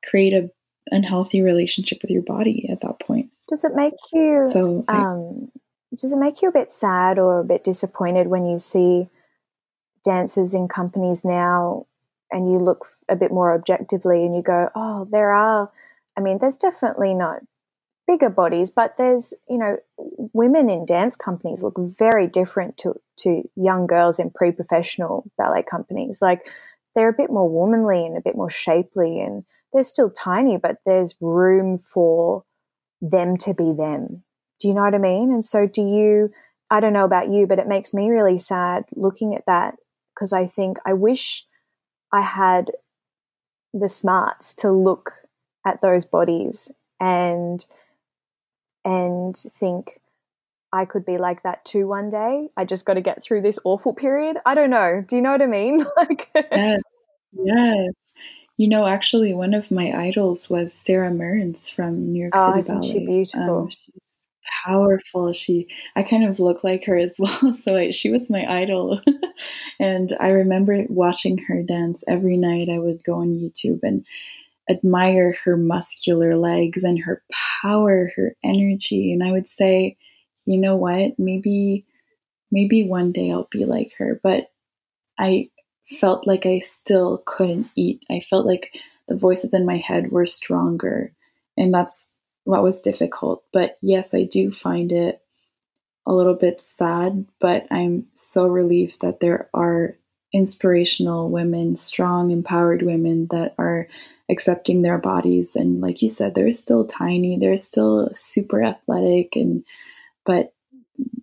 [0.08, 0.50] create a
[0.90, 3.30] unhealthy relationship with your body at that point.
[3.48, 5.50] Does it make you so um,
[5.94, 9.08] does it make you a bit sad or a bit disappointed when you see
[10.04, 11.86] dancers in companies now
[12.32, 15.70] and you look a bit more objectively and you go, oh, there are
[16.16, 17.40] I mean, there's definitely not
[18.10, 19.76] bigger bodies, but there's, you know,
[20.32, 25.62] women in dance companies look very different to, to young girls in pre professional ballet
[25.62, 26.20] companies.
[26.20, 26.40] Like
[26.94, 30.78] they're a bit more womanly and a bit more shapely, and they're still tiny, but
[30.84, 32.42] there's room for
[33.00, 34.24] them to be them.
[34.58, 35.30] Do you know what I mean?
[35.30, 36.32] And so, do you,
[36.68, 39.76] I don't know about you, but it makes me really sad looking at that
[40.14, 41.46] because I think I wish
[42.12, 42.72] I had
[43.72, 45.12] the smarts to look
[45.64, 47.64] at those bodies and
[48.84, 50.00] and think
[50.72, 52.48] I could be like that too one day.
[52.56, 54.36] I just got to get through this awful period.
[54.46, 55.04] I don't know.
[55.06, 55.84] Do you know what I mean?
[55.96, 56.82] like Yes.
[57.32, 57.92] Yes.
[58.56, 62.58] You know, actually one of my idols was Sara Mearns from New York oh, City
[62.58, 62.92] isn't Ballet.
[62.92, 63.58] She beautiful.
[63.58, 64.26] Um, she's
[64.64, 65.32] powerful.
[65.32, 67.52] She I kind of look like her as well.
[67.54, 69.00] So I, she was my idol.
[69.80, 72.68] and I remember watching her dance every night.
[72.68, 74.04] I would go on YouTube and
[74.70, 77.22] admire her muscular legs and her
[77.62, 79.12] power, her energy.
[79.12, 79.96] And I would say,
[80.46, 81.84] you know what, maybe,
[82.52, 84.20] maybe one day I'll be like her.
[84.22, 84.50] But
[85.18, 85.50] I
[85.86, 88.02] felt like I still couldn't eat.
[88.10, 88.78] I felt like
[89.08, 91.12] the voices in my head were stronger.
[91.56, 92.06] And that's
[92.44, 93.42] what was difficult.
[93.52, 95.20] But yes, I do find it
[96.06, 99.96] a little bit sad, but I'm so relieved that there are
[100.32, 103.88] inspirational women, strong, empowered women that are
[104.30, 105.56] accepting their bodies.
[105.56, 109.64] And like you said they're still tiny they're still super athletic and
[110.24, 110.52] but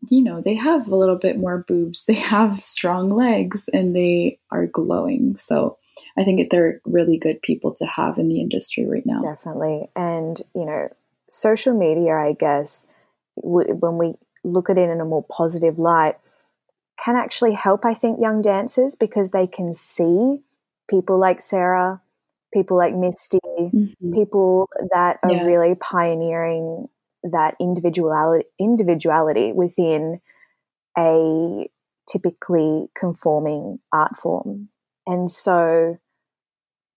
[0.09, 2.03] you know they have a little bit more boobs.
[2.07, 5.37] They have strong legs and they are glowing.
[5.37, 5.77] So
[6.15, 9.19] i think they're really good people to have in the industry right now.
[9.19, 9.89] Definitely.
[9.95, 10.89] And you know
[11.29, 12.87] social media i guess
[13.35, 14.13] when we
[14.45, 16.15] look at it in a more positive light
[17.03, 20.39] can actually help i think young dancers because they can see
[20.87, 22.01] people like Sara,
[22.53, 24.13] people like Misty, mm-hmm.
[24.13, 25.45] people that are yes.
[25.45, 26.87] really pioneering
[27.23, 30.21] that individuality individuality within
[30.97, 31.69] a
[32.09, 34.69] typically conforming art form.
[35.05, 35.97] And so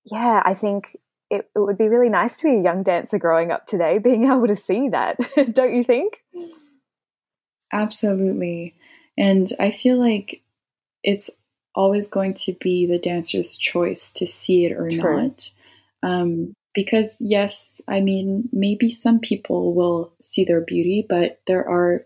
[0.04, 0.96] yeah, I think
[1.30, 4.24] it, it would be really nice to be a young dancer growing up today, being
[4.24, 5.16] able to see that,
[5.52, 6.22] don't you think?
[7.72, 8.74] Absolutely.
[9.16, 10.42] And I feel like
[11.02, 11.30] it's
[11.74, 15.22] always going to be the dancer's choice to see it or True.
[15.22, 15.50] not.
[16.02, 22.02] Um, because, yes, I mean, maybe some people will see their beauty, but there are,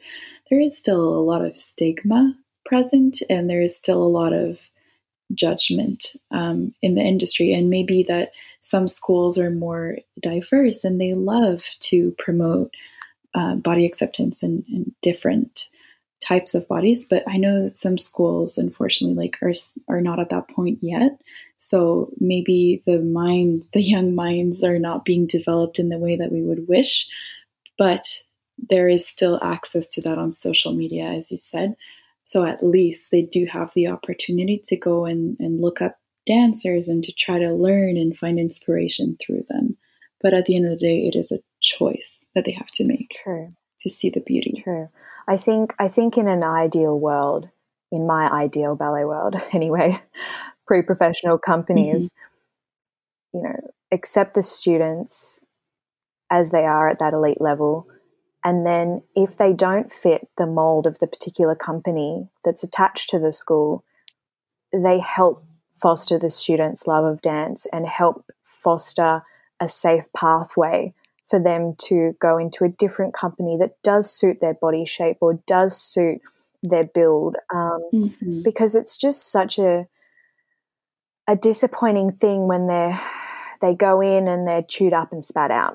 [0.50, 4.70] there is still a lot of stigma present and there is still a lot of
[5.34, 7.52] judgment um, in the industry.
[7.52, 12.74] And maybe that some schools are more diverse and they love to promote
[13.34, 15.68] uh, body acceptance and, and, different
[16.24, 17.04] types of bodies.
[17.08, 19.52] But I know that some schools, unfortunately, like are
[19.88, 21.20] are not at that point yet.
[21.56, 26.32] So maybe the mind, the young minds, are not being developed in the way that
[26.32, 27.06] we would wish.
[27.76, 28.06] But
[28.70, 31.74] there is still access to that on social media, as you said.
[32.24, 36.88] So at least they do have the opportunity to go and, and look up dancers
[36.88, 39.76] and to try to learn and find inspiration through them.
[40.22, 42.86] But at the end of the day, it is a choice that they have to
[42.86, 43.16] make.
[43.22, 43.48] True.
[43.80, 44.62] To see the beauty.
[44.64, 44.88] True.
[45.28, 47.48] I think I think in an ideal world,
[47.90, 50.02] in my ideal ballet world anyway,
[50.66, 52.12] pre-professional companies,
[53.34, 53.38] mm-hmm.
[53.38, 55.40] you know, accept the students
[56.30, 57.86] as they are at that elite level
[58.44, 63.18] and then, if they don't fit the mold of the particular company that's attached to
[63.18, 63.84] the school,
[64.70, 69.22] they help foster the students' love of dance and help foster
[69.60, 70.92] a safe pathway
[71.34, 75.42] for them to go into a different company that does suit their body shape or
[75.48, 76.20] does suit
[76.62, 77.34] their build.
[77.52, 78.42] Um, mm-hmm.
[78.42, 79.88] Because it's just such a
[81.26, 82.94] a disappointing thing when they
[83.60, 85.74] they go in and they're chewed up and spat out,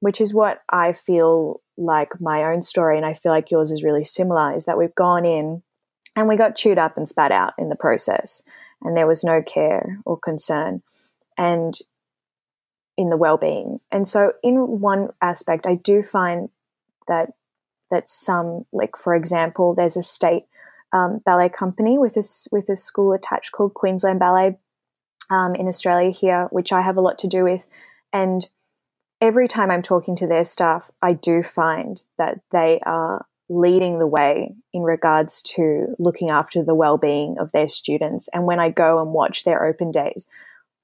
[0.00, 3.82] which is what I feel like my own story, and I feel like yours is
[3.82, 5.62] really similar, is that we've gone in
[6.16, 8.42] and we got chewed up and spat out in the process,
[8.80, 10.82] and there was no care or concern,
[11.36, 11.78] and
[12.96, 13.80] in the well-being.
[13.90, 16.48] And so, in one aspect, I do find
[17.08, 17.32] that
[17.90, 20.44] that some, like for example, there's a state
[20.92, 24.58] um, ballet company with a with a school attached called Queensland Ballet
[25.30, 27.66] um, in Australia here, which I have a lot to do with,
[28.12, 28.48] and
[29.20, 34.06] every time I'm talking to their staff, I do find that they are leading the
[34.06, 38.28] way in regards to looking after the well-being of their students.
[38.32, 40.28] And when I go and watch their open days,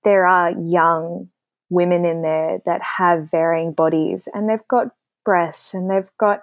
[0.04, 1.28] there are young
[1.70, 4.88] women in there that have varying bodies and they've got
[5.24, 6.42] breasts and they've got,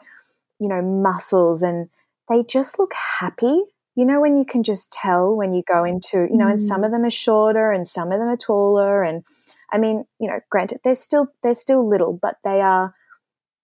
[0.59, 1.89] you know, muscles and
[2.29, 3.61] they just look happy.
[3.95, 6.51] You know, when you can just tell when you go into, you know, mm.
[6.51, 6.85] and some mm.
[6.85, 9.23] of them are shorter and some of them are taller and
[9.71, 12.93] I mean, you know, granted, they're still they're still little, but they are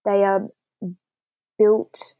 [0.05, 0.47] they are
[1.57, 2.15] built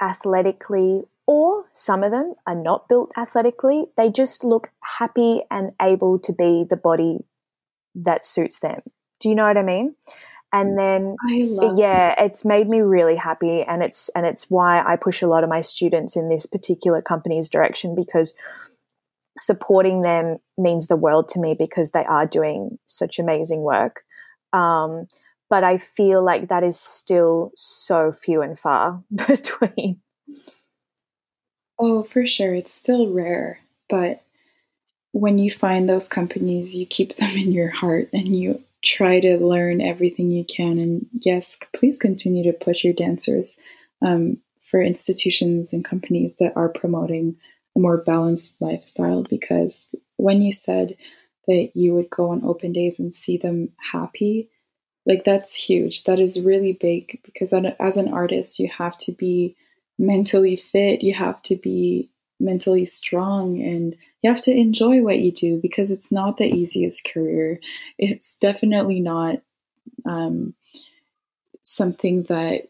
[0.00, 3.86] athletically, or some of them are not built athletically.
[3.96, 7.18] They just look happy and able to be the body
[7.94, 8.80] that suits them.
[9.20, 9.94] Do you know what I mean?
[10.54, 12.20] And then yeah, that.
[12.20, 15.50] it's made me really happy and it's and it's why I push a lot of
[15.50, 18.36] my students in this particular company's direction because
[19.38, 24.04] supporting them means the world to me because they are doing such amazing work.
[24.52, 25.06] Um,
[25.48, 30.00] but I feel like that is still so few and far between.
[31.78, 32.54] Oh, for sure.
[32.54, 33.60] It's still rare.
[33.88, 34.22] But
[35.12, 39.38] when you find those companies, you keep them in your heart and you try to
[39.38, 40.78] learn everything you can.
[40.78, 43.56] And yes, please continue to push your dancers
[44.04, 47.36] um, for institutions and companies that are promoting
[47.76, 50.96] a more balanced lifestyle because when you said
[51.46, 54.48] that you would go on open days and see them happy,
[55.06, 56.04] like that's huge.
[56.04, 59.56] That is really big because as an artist, you have to be
[59.98, 65.32] mentally fit, you have to be mentally strong, and you have to enjoy what you
[65.32, 67.60] do because it's not the easiest career.
[67.98, 69.42] It's definitely not
[70.04, 70.54] um,
[71.62, 72.68] something that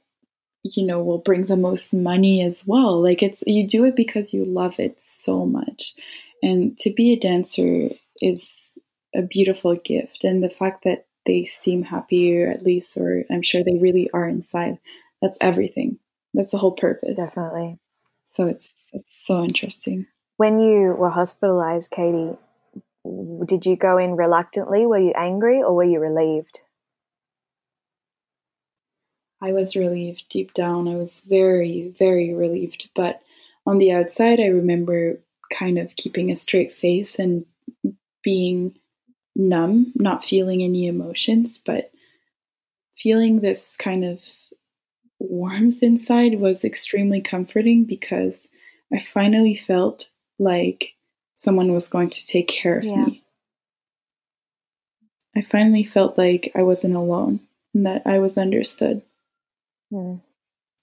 [0.62, 3.00] you know will bring the most money as well.
[3.03, 5.94] Like it's you do it because you love it so much.
[6.42, 7.90] And to be a dancer
[8.20, 8.78] is
[9.14, 10.24] a beautiful gift.
[10.24, 14.11] And the fact that they seem happy or at least or i'm sure they really
[14.12, 14.76] are inside
[15.22, 15.98] that's everything.
[16.34, 17.16] That's the whole purpose.
[17.16, 17.78] Definitely.
[18.24, 20.07] So it's it's so interesting
[20.43, 22.36] when you were hospitalized katie
[23.45, 26.61] did you go in reluctantly were you angry or were you relieved
[29.43, 30.86] I was relieved deep down.
[30.86, 32.88] I was very, very relieved.
[32.95, 33.20] But
[33.66, 35.18] on the outside, I remember
[35.51, 37.45] kind of keeping a straight face and
[38.22, 38.76] being
[39.34, 41.90] numb, not feeling any emotions, but
[42.97, 44.22] feeling this kind of
[45.18, 48.47] warmth inside was extremely comforting because
[48.93, 50.94] I finally felt like
[51.36, 53.04] someone was going to take care of yeah.
[53.04, 53.24] me.
[55.36, 57.40] I finally felt like I wasn't alone
[57.74, 59.02] and that I was understood.
[59.92, 60.20] Mm.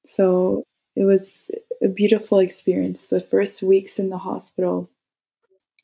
[0.05, 0.63] So
[0.95, 3.05] it was a beautiful experience.
[3.05, 4.89] The first weeks in the hospital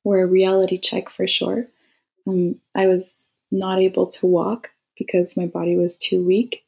[0.03, 1.67] were a reality check for sure.
[2.27, 6.65] Um, I was not able to walk because my body was too weak.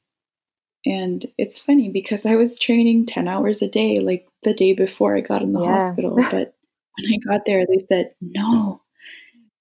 [0.86, 5.18] And it's funny because I was training 10 hours a day, like the day before
[5.18, 5.80] I got in the yeah.
[5.80, 6.16] hospital.
[6.16, 6.54] But
[6.98, 8.82] when I got there, they said, no,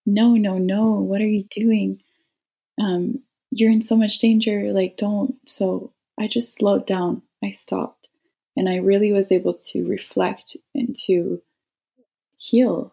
[0.04, 0.92] no, no, no.
[0.92, 2.02] What are you doing?
[2.80, 4.72] Um, you're in so much danger.
[4.72, 5.36] Like, don't.
[5.46, 7.22] So I just slowed down.
[7.42, 8.08] I stopped.
[8.56, 11.42] And I really was able to reflect and to
[12.38, 12.92] heal.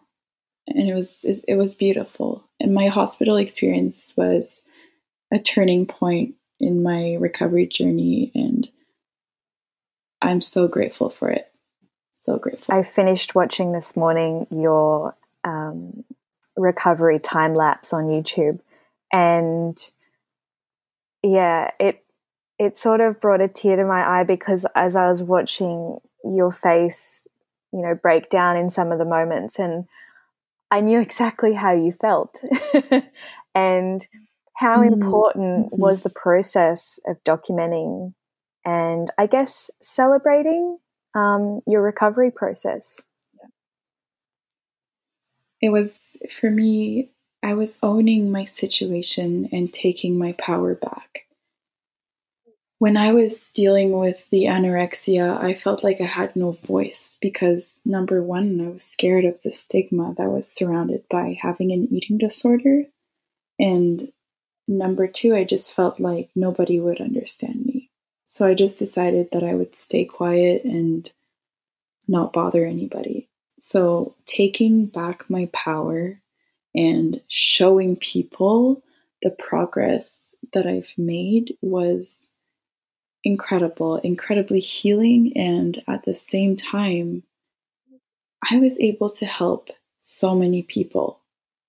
[0.67, 2.49] And it was it was beautiful.
[2.59, 4.61] And my hospital experience was
[5.33, 8.69] a turning point in my recovery journey and
[10.21, 11.52] I'm so grateful for it.
[12.23, 12.73] So grateful.
[12.73, 15.13] I finished watching this morning your
[15.43, 16.05] um,
[16.55, 18.61] recovery time lapse on YouTube,
[19.11, 19.77] and
[21.21, 22.05] yeah, it
[22.57, 26.53] it sort of brought a tear to my eye because as I was watching your
[26.53, 27.27] face,
[27.73, 29.83] you know, break down in some of the moments, and
[30.71, 32.39] I knew exactly how you felt,
[33.53, 34.07] and
[34.55, 34.93] how mm-hmm.
[34.93, 35.81] important mm-hmm.
[35.81, 38.13] was the process of documenting
[38.65, 40.77] and I guess celebrating
[41.15, 43.01] um, your recovery process?
[45.61, 47.09] It was for me,
[47.41, 51.25] I was owning my situation and taking my power back.
[52.79, 57.79] When I was dealing with the anorexia, I felt like I had no voice because
[57.85, 62.17] number one, I was scared of the stigma that was surrounded by having an eating
[62.17, 62.83] disorder.
[63.57, 64.11] And
[64.67, 67.82] number two, I just felt like nobody would understand me.
[68.33, 71.07] So I just decided that I would stay quiet and
[72.07, 73.29] not bother anybody.
[73.59, 76.19] So taking back my power
[76.73, 78.81] and showing people
[79.21, 82.27] the progress that I've made was
[83.23, 85.33] incredible, incredibly healing.
[85.35, 87.21] And at the same time,
[88.49, 89.69] I was able to help
[89.99, 91.19] so many people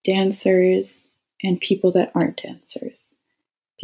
[0.02, 1.04] dancers
[1.42, 3.13] and people that aren't dancers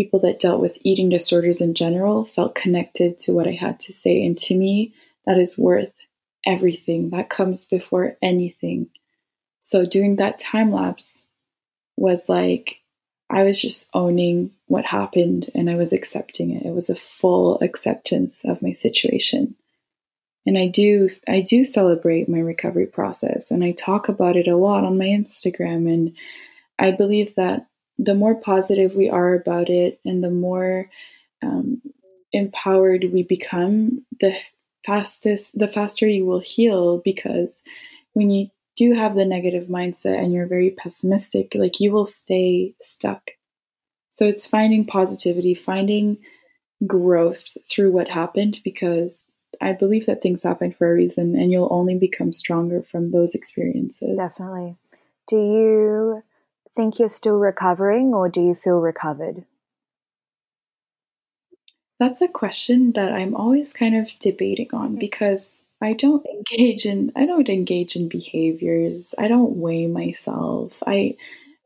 [0.01, 3.93] people that dealt with eating disorders in general felt connected to what I had to
[3.93, 4.25] say.
[4.25, 4.95] And to me,
[5.27, 5.93] that is worth
[6.47, 7.11] everything.
[7.11, 8.89] That comes before anything.
[9.61, 11.27] So doing that time lapse
[11.99, 12.79] was like
[13.29, 16.65] I was just owning what happened and I was accepting it.
[16.65, 19.55] It was a full acceptance of my situation.
[20.47, 24.57] And I do I do celebrate my recovery process and I talk about it a
[24.57, 26.17] lot on my Instagram and
[26.79, 27.67] I believe that
[28.03, 30.89] the more positive we are about it and the more
[31.43, 31.83] um,
[32.33, 34.35] empowered we become, the
[34.87, 37.63] fastest, the faster you will heal because
[38.15, 42.75] when you do have the negative mindset and you're very pessimistic, like you will stay
[42.81, 43.33] stuck.
[44.09, 46.19] So it's finding positivity, finding
[46.87, 49.31] growth through what happened because
[49.61, 53.35] I believe that things happen for a reason and you'll only become stronger from those
[53.35, 54.17] experiences.
[54.17, 54.77] Definitely.
[55.29, 56.23] Do you
[56.75, 59.45] think you're still recovering or do you feel recovered?
[61.99, 64.99] That's a question that I'm always kind of debating on mm-hmm.
[64.99, 69.15] because I don't engage in I don't engage in behaviors.
[69.19, 70.83] I don't weigh myself.
[70.87, 71.17] I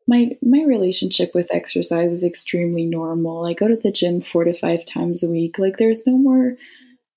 [0.07, 3.47] my my relationship with exercise is extremely normal.
[3.47, 5.59] I go to the gym 4 to 5 times a week.
[5.59, 6.57] Like there's no more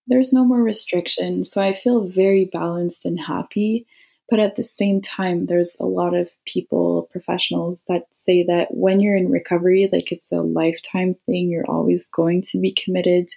[0.08, 1.44] there's no more restriction.
[1.44, 3.88] So I feel very balanced and happy.
[4.30, 9.00] But at the same time, there's a lot of people, professionals that say that when
[9.00, 13.30] you're in recovery, like it's a lifetime thing, you're always going to be committed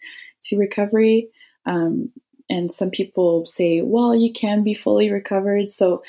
[0.44, 1.28] to recovery.
[1.64, 2.10] Um,
[2.48, 5.70] and some people say, well, you can be fully recovered.
[5.70, 6.02] So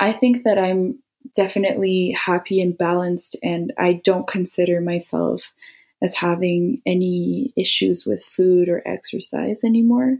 [0.00, 1.02] I think that I'm
[1.34, 5.52] definitely happy and balanced, and I don't consider myself
[6.02, 10.18] as having any issues with food or exercise anymore.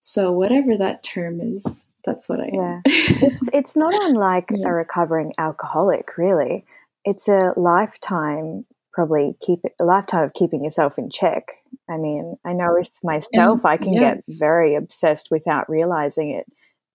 [0.00, 2.80] So, whatever that term is, that's what I yeah.
[2.86, 4.68] it's it's not unlike yeah.
[4.68, 6.64] a recovering alcoholic, really.
[7.04, 11.44] It's a lifetime probably keep a lifetime of keeping yourself in check.
[11.88, 14.26] I mean, I know with myself I can yes.
[14.26, 16.46] get very obsessed without realizing it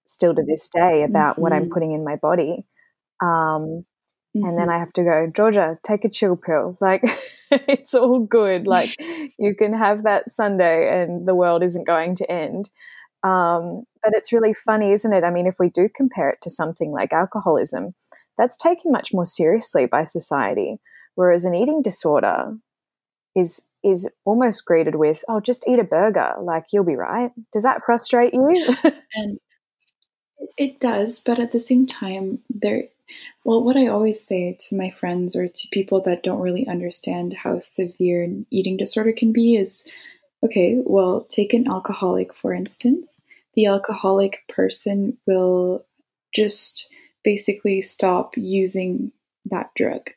[0.06, 1.42] still to this day about mm-hmm.
[1.42, 1.74] what I'm mm-hmm.
[1.74, 2.66] putting in my body.
[3.22, 3.86] Um,
[4.36, 4.48] Mm-hmm.
[4.48, 4.76] and then mm-hmm.
[4.76, 6.78] I have to go, Georgia, take a chill pill.
[6.82, 7.04] Like,
[7.52, 8.66] it's all good.
[8.66, 8.96] Like,
[9.38, 12.70] you can have that Sunday and the world isn't going to end.
[13.24, 15.24] Um, but it's really funny, isn't it?
[15.24, 17.94] I mean, if we do compare it to something like alcoholism,
[18.38, 20.80] that's taken much more seriously by society.
[21.16, 22.58] Whereas an eating disorder
[23.36, 27.64] is is almost greeted with, "Oh, just eat a burger, like you'll be right." Does
[27.64, 28.76] that frustrate you?
[29.16, 29.40] and
[30.58, 32.84] it does, but at the same time, there.
[33.44, 37.34] Well, what I always say to my friends or to people that don't really understand
[37.34, 39.86] how severe an eating disorder can be is,
[40.44, 43.22] okay, well, take an alcoholic for instance.
[43.54, 45.86] The alcoholic person will
[46.34, 46.90] just
[47.24, 49.12] basically stop using
[49.46, 50.10] that drug.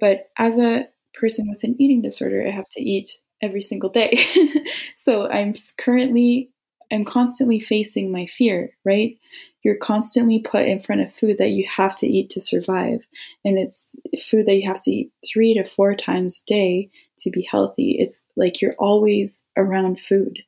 [0.00, 4.18] But as a person with an eating disorder, I have to eat every single day.
[4.96, 6.50] so I'm currently
[6.92, 9.16] I'm constantly facing my fear, right?
[9.62, 13.06] You're constantly put in front of food that you have to eat to survive.
[13.44, 17.30] And it's food that you have to eat three to four times a day to
[17.30, 17.96] be healthy.
[17.98, 20.40] It's like you're always around food.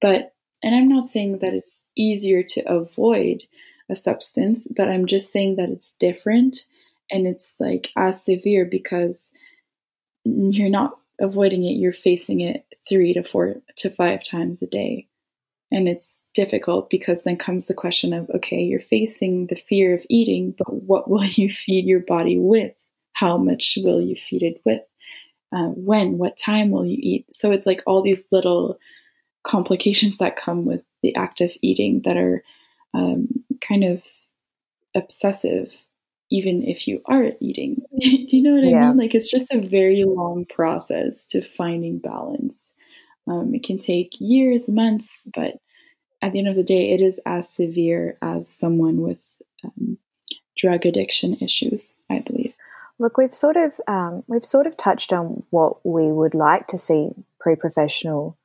[0.00, 3.42] But, and I'm not saying that it's easier to avoid
[3.90, 6.66] a substance, but I'm just saying that it's different
[7.10, 9.32] and it's like as severe because
[10.24, 15.06] you're not avoiding it, you're facing it three to four to five times a day.
[15.72, 20.04] And it's difficult because then comes the question of okay, you're facing the fear of
[20.08, 22.74] eating, but what will you feed your body with?
[23.12, 24.82] How much will you feed it with?
[25.52, 26.18] Uh, when?
[26.18, 27.26] What time will you eat?
[27.32, 28.78] So it's like all these little
[29.44, 32.44] complications that come with the act of eating that are
[32.94, 33.28] um,
[33.60, 34.04] kind of
[34.94, 35.82] obsessive
[36.30, 37.82] even if you are eating.
[38.00, 38.76] Do you know what yeah.
[38.76, 38.98] I mean?
[38.98, 42.69] Like it's just a very long process to finding balance.
[43.30, 45.58] Um, it can take years, months, but
[46.20, 49.24] at the end of the day, it is as severe as someone with
[49.64, 49.98] um,
[50.56, 52.52] drug addiction issues, I believe.
[52.98, 56.78] Look, we've sort of um, we've sort of touched on what we would like to
[56.78, 58.36] see pre-professional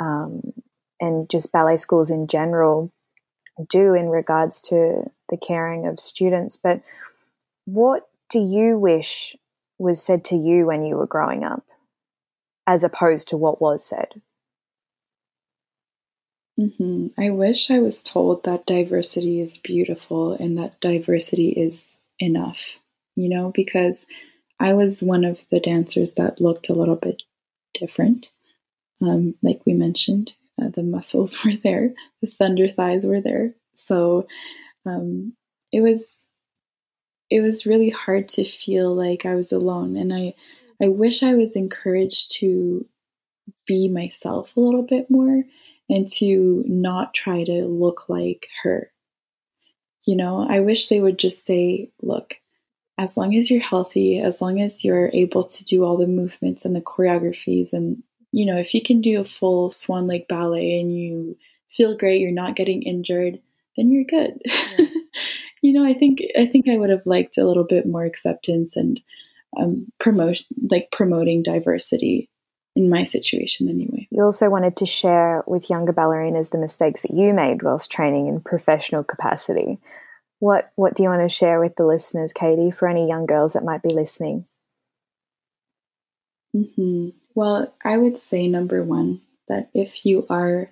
[0.00, 0.52] um,
[1.00, 2.92] and just ballet schools in general
[3.68, 6.56] do in regards to the caring of students.
[6.56, 6.80] But
[7.66, 9.36] what do you wish
[9.78, 11.64] was said to you when you were growing up,
[12.70, 14.22] as opposed to what was said?
[16.58, 17.08] Mm-hmm.
[17.18, 22.78] I wish I was told that diversity is beautiful and that diversity is enough,
[23.16, 24.06] you know, because
[24.60, 27.24] I was one of the dancers that looked a little bit
[27.74, 28.30] different.
[29.02, 31.92] Um, like we mentioned, uh, the muscles were there,
[32.22, 33.54] the thunder thighs were there.
[33.74, 34.28] So
[34.86, 35.32] um,
[35.72, 36.06] it was
[37.30, 40.34] it was really hard to feel like I was alone, and I
[40.80, 42.86] I wish I was encouraged to
[43.66, 45.44] be myself a little bit more
[45.88, 48.90] and to not try to look like her.
[50.06, 52.36] You know, I wish they would just say, look,
[52.96, 56.64] as long as you're healthy, as long as you're able to do all the movements
[56.64, 58.02] and the choreographies, and
[58.32, 61.36] you know, if you can do a full swan lake ballet and you
[61.68, 63.40] feel great, you're not getting injured,
[63.76, 64.40] then you're good.
[64.78, 64.86] Yeah.
[65.62, 68.76] you know, I think I think I would have liked a little bit more acceptance
[68.76, 69.00] and
[69.58, 72.30] um, promote like promoting diversity
[72.76, 74.06] in my situation anyway.
[74.10, 78.28] You also wanted to share with younger ballerinas the mistakes that you made whilst training
[78.28, 79.78] in professional capacity.
[80.38, 83.52] What what do you want to share with the listeners, Katie, for any young girls
[83.54, 84.46] that might be listening?
[86.56, 87.10] Mm-hmm.
[87.34, 90.70] Well, I would say number one that if you are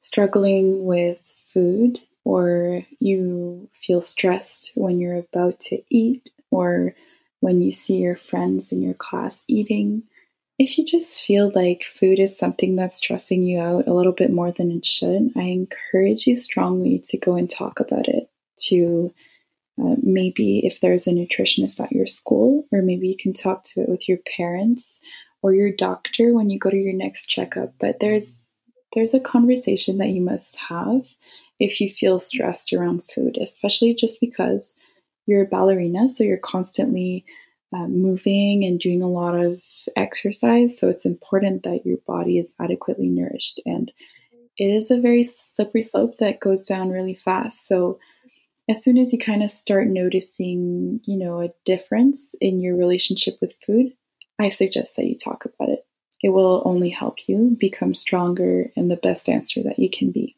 [0.00, 1.18] struggling with
[1.52, 6.94] food or you feel stressed when you're about to eat or
[7.42, 10.04] when you see your friends in your class eating,
[10.60, 14.30] if you just feel like food is something that's stressing you out a little bit
[14.30, 18.30] more than it should, I encourage you strongly to go and talk about it.
[18.68, 19.12] To
[19.82, 23.80] uh, maybe if there's a nutritionist at your school, or maybe you can talk to
[23.80, 25.00] it with your parents
[25.42, 27.74] or your doctor when you go to your next checkup.
[27.80, 28.44] But there's
[28.94, 31.16] there's a conversation that you must have
[31.58, 34.74] if you feel stressed around food, especially just because
[35.26, 37.24] you're a ballerina, so you're constantly
[37.74, 39.62] uh, moving and doing a lot of
[39.96, 40.78] exercise.
[40.78, 43.60] So it's important that your body is adequately nourished.
[43.64, 43.90] And
[44.58, 47.66] it is a very slippery slope that goes down really fast.
[47.66, 47.98] So
[48.68, 53.38] as soon as you kind of start noticing, you know, a difference in your relationship
[53.40, 53.92] with food,
[54.38, 55.86] I suggest that you talk about it.
[56.22, 60.36] It will only help you become stronger and the best answer that you can be.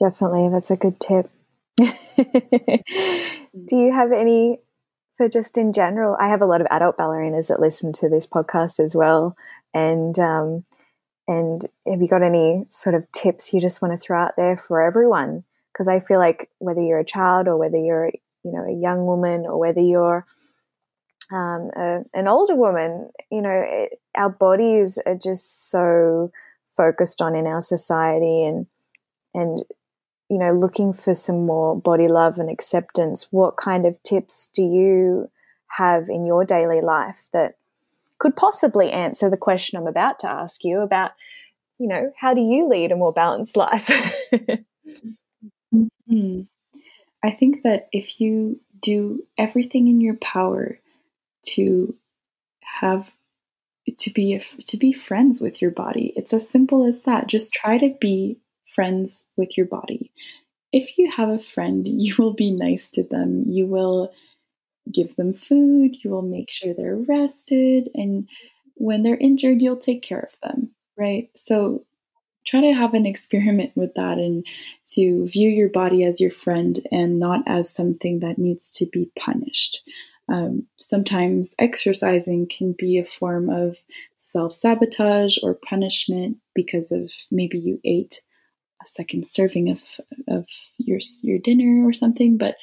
[0.00, 0.50] Definitely.
[0.50, 1.30] That's a good tip.
[1.76, 4.58] Do you have any
[5.16, 6.16] for just in general?
[6.18, 9.36] I have a lot of adult ballerinas that listen to this podcast as well.
[9.74, 10.62] And, um,
[11.28, 14.56] and have you got any sort of tips you just want to throw out there
[14.56, 15.44] for everyone?
[15.72, 18.10] Because I feel like whether you're a child or whether you're,
[18.44, 20.26] you know, a young woman or whether you're
[21.32, 26.30] um, a, an older woman, you know, it, our bodies are just so
[26.76, 28.66] focused on in our society and
[29.34, 29.64] and
[30.32, 34.62] you know, looking for some more body love and acceptance, what kind of tips do
[34.62, 35.30] you
[35.76, 37.56] have in your daily life that
[38.18, 41.10] could possibly answer the question I'm about to ask you about,
[41.78, 43.86] you know, how do you lead a more balanced life?
[45.74, 46.40] mm-hmm.
[47.22, 50.78] I think that if you do everything in your power
[51.48, 51.94] to
[52.80, 53.12] have
[53.98, 57.26] to be to be friends with your body, it's as simple as that.
[57.26, 58.38] Just try to be
[58.74, 60.12] friends with your body.
[60.72, 63.44] If you have a friend, you will be nice to them.
[63.46, 64.12] You will
[64.90, 68.28] give them food, you will make sure they're rested, and
[68.74, 71.30] when they're injured, you'll take care of them, right?
[71.36, 71.84] So
[72.44, 74.46] try to have an experiment with that and
[74.94, 79.10] to view your body as your friend and not as something that needs to be
[79.18, 79.80] punished.
[80.28, 83.82] Um, sometimes exercising can be a form of
[84.16, 88.22] self sabotage or punishment because of maybe you ate
[88.82, 89.82] a second serving of,
[90.28, 92.56] of your, your dinner or something, but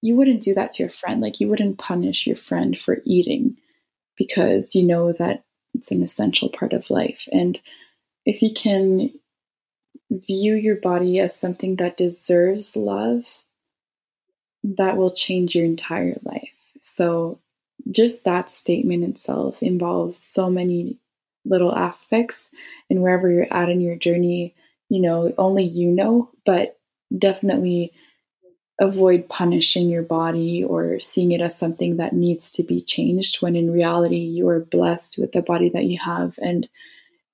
[0.00, 1.20] you wouldn't do that to your friend.
[1.20, 3.56] Like you wouldn't punish your friend for eating
[4.16, 7.28] because you know that it's an essential part of life.
[7.32, 7.60] And
[8.24, 9.10] if you can
[10.10, 13.42] view your body as something that deserves love,
[14.62, 16.50] that will change your entire life.
[16.80, 17.40] So,
[17.90, 20.98] just that statement itself involves so many
[21.44, 22.50] little aspects.
[22.90, 24.54] And wherever you're at in your journey,
[24.88, 26.78] you know, only you know, but
[27.16, 27.92] definitely
[28.80, 33.56] avoid punishing your body or seeing it as something that needs to be changed when
[33.56, 36.68] in reality you are blessed with the body that you have and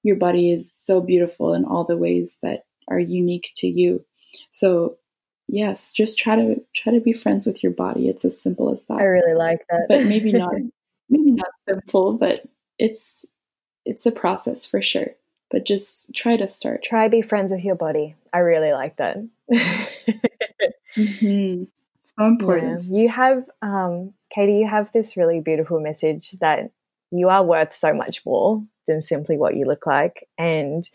[0.02, 4.05] your body is so beautiful in all the ways that are unique to you.
[4.50, 4.96] So
[5.46, 8.09] yes just try to try to be friends with your body.
[8.09, 8.98] It's as simple as that.
[8.98, 9.86] I really like that.
[9.88, 10.55] But maybe not
[11.11, 12.46] maybe not simple but
[12.78, 13.26] it's
[13.84, 15.09] it's a process for sure
[15.51, 19.18] but just try to start try be friends with your body i really like that
[20.97, 21.64] Mm-hmm.
[22.05, 22.84] So important.
[22.84, 23.01] Yeah.
[23.01, 26.70] You have, um, Katie, you have this really beautiful message that
[27.11, 30.26] you are worth so much more than simply what you look like.
[30.38, 30.88] And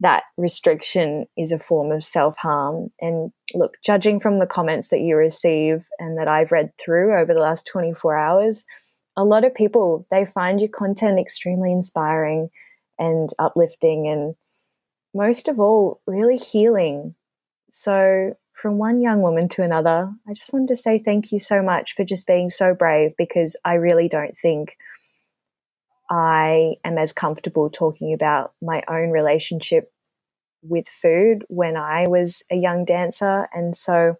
[0.00, 2.90] that restriction is a form of self harm.
[3.00, 7.32] And look, judging from the comments that you receive and that I've read through over
[7.32, 8.66] the last 24 hours,
[9.16, 12.50] a lot of people they find your content extremely inspiring
[12.98, 14.34] and uplifting and
[15.14, 17.14] most of all really healing
[17.70, 21.62] so from one young woman to another, I just wanted to say thank you so
[21.62, 24.76] much for just being so brave because I really don't think
[26.08, 29.92] I am as comfortable talking about my own relationship
[30.62, 33.48] with food when I was a young dancer.
[33.52, 34.16] And so,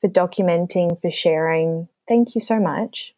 [0.00, 3.14] for documenting, for sharing, thank you so much.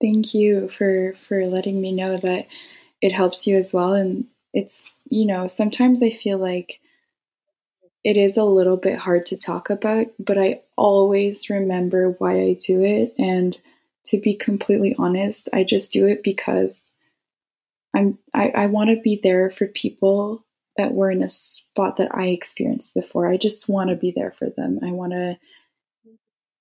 [0.00, 2.46] Thank you for for letting me know that
[3.00, 6.80] it helps you as well and it's you know sometimes I feel like
[8.04, 12.56] it is a little bit hard to talk about, but I always remember why I
[12.58, 13.14] do it.
[13.18, 13.56] And
[14.06, 16.90] to be completely honest, I just do it because
[17.94, 20.44] I'm I, I want to be there for people
[20.76, 23.28] that were in a spot that I experienced before.
[23.28, 24.78] I just want to be there for them.
[24.82, 25.38] I want to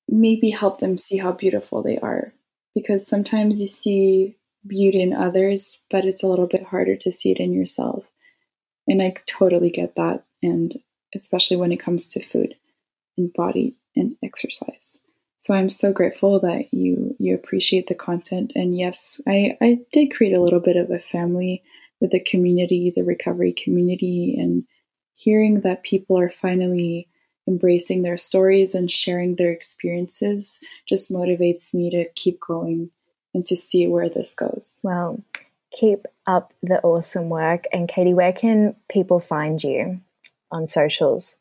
[0.10, 2.34] maybe help them see how beautiful they are.
[2.78, 7.32] Because sometimes you see beauty in others, but it's a little bit harder to see
[7.32, 8.05] it in yourself.
[8.88, 10.25] And I totally get that.
[10.43, 10.75] And
[11.15, 12.53] especially when it comes to food
[13.17, 14.99] and body and exercise.
[15.39, 18.51] So I'm so grateful that you you appreciate the content.
[18.53, 21.63] And yes, I, I did create a little bit of a family
[21.99, 24.65] with the community, the recovery community, and
[25.15, 27.09] hearing that people are finally
[27.48, 32.91] embracing their stories and sharing their experiences just motivates me to keep going
[33.34, 34.76] and to see where this goes.
[34.84, 35.24] Well,
[35.72, 37.66] keep up the awesome work.
[37.72, 40.02] And Katie, where can people find you?
[40.52, 41.38] on socials?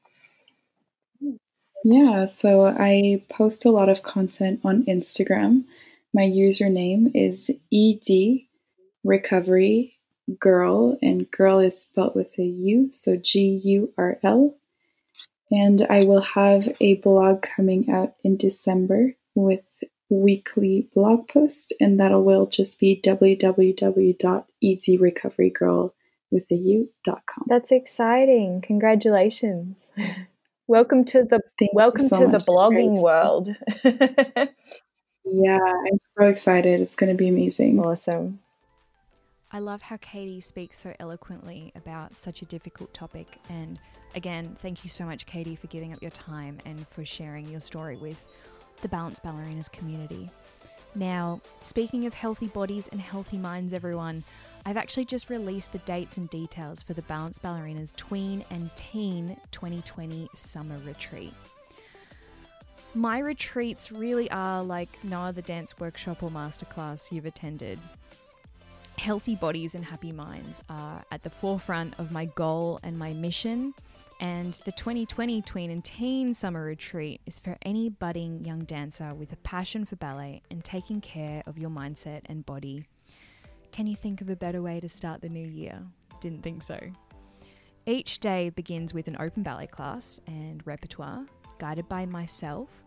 [1.85, 5.65] Yeah, so I post a lot of content on Instagram.
[6.13, 8.47] My username is ed
[9.05, 9.95] recovery
[10.41, 14.57] girl, and girl is spelled with a U, so G U R L.
[15.51, 19.65] And I will have a blog coming out in December with
[20.09, 23.01] weekly blog post, and that will just be
[26.31, 27.45] with u.com.
[27.47, 28.61] That's exciting.
[28.61, 29.91] Congratulations.
[30.67, 33.49] welcome to the Thank welcome so to the blogging world.
[35.25, 36.81] yeah, I'm so excited.
[36.81, 37.79] It's going to be amazing.
[37.81, 38.41] Awesome.
[39.53, 43.39] I love how Katie speaks so eloquently about such a difficult topic.
[43.49, 43.79] And
[44.17, 47.61] again, thank you so much, Katie, for giving up your time and for sharing your
[47.61, 48.27] story with
[48.81, 50.31] the Balanced Ballerinas community.
[50.95, 54.25] Now, speaking of healthy bodies and healthy minds, everyone,
[54.64, 59.37] I've actually just released the dates and details for the Balanced Ballerinas Tween and Teen
[59.53, 61.35] 2020 Summer Retreat.
[62.95, 67.79] My retreats really are like no other dance workshop or masterclass you've attended.
[68.97, 73.75] Healthy bodies and happy minds are at the forefront of my goal and my mission.
[74.19, 79.33] And the 2020 Tween and Teen Summer Retreat is for any budding young dancer with
[79.33, 82.87] a passion for ballet and taking care of your mindset and body.
[83.73, 85.83] Can you think of a better way to start the new year?
[86.21, 86.81] Didn't think so.
[87.85, 91.27] Each day begins with an open ballet class and repertoire,
[91.59, 92.86] guided by myself.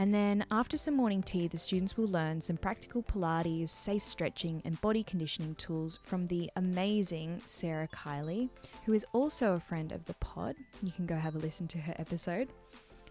[0.00, 4.62] And then, after some morning tea, the students will learn some practical Pilates, safe stretching,
[4.64, 8.48] and body conditioning tools from the amazing Sarah Kiley,
[8.86, 10.54] who is also a friend of the pod.
[10.84, 12.48] You can go have a listen to her episode.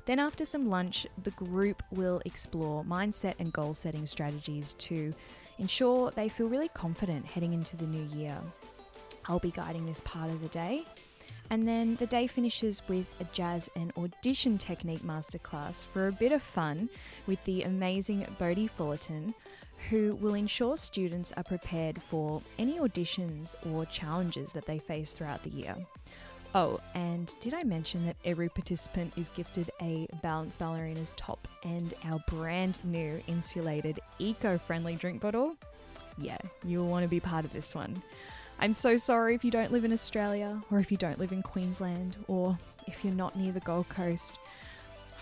[0.06, 5.14] Then, after some lunch, the group will explore mindset and goal setting strategies to
[5.58, 8.40] ensure they feel really confident heading into the new year.
[9.26, 10.86] I'll be guiding this part of the day.
[11.50, 16.32] And then the day finishes with a jazz and audition technique masterclass for a bit
[16.32, 16.90] of fun
[17.26, 19.34] with the amazing Bodie Fullerton,
[19.90, 25.44] who will ensure students are prepared for any auditions or challenges that they face throughout
[25.44, 25.76] the year.
[26.56, 31.94] Oh, and did I mention that every participant is gifted a Balance Ballerinas top and
[32.06, 35.56] our brand new insulated eco friendly drink bottle?
[36.18, 38.02] Yeah, you'll want to be part of this one.
[38.60, 41.44] I'm so sorry if you don't live in Australia, or if you don't live in
[41.44, 44.40] Queensland, or if you're not near the Gold Coast.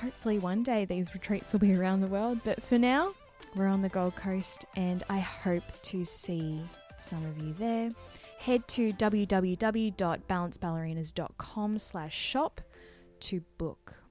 [0.02, 3.14] Hopefully, one day these retreats will be around the world, but for now,
[3.56, 6.62] we're on the Gold Coast, and I hope to see
[6.98, 7.92] some of you there.
[8.40, 12.62] Head to www.balanceballerinas.com slash shop
[13.22, 14.05] to book.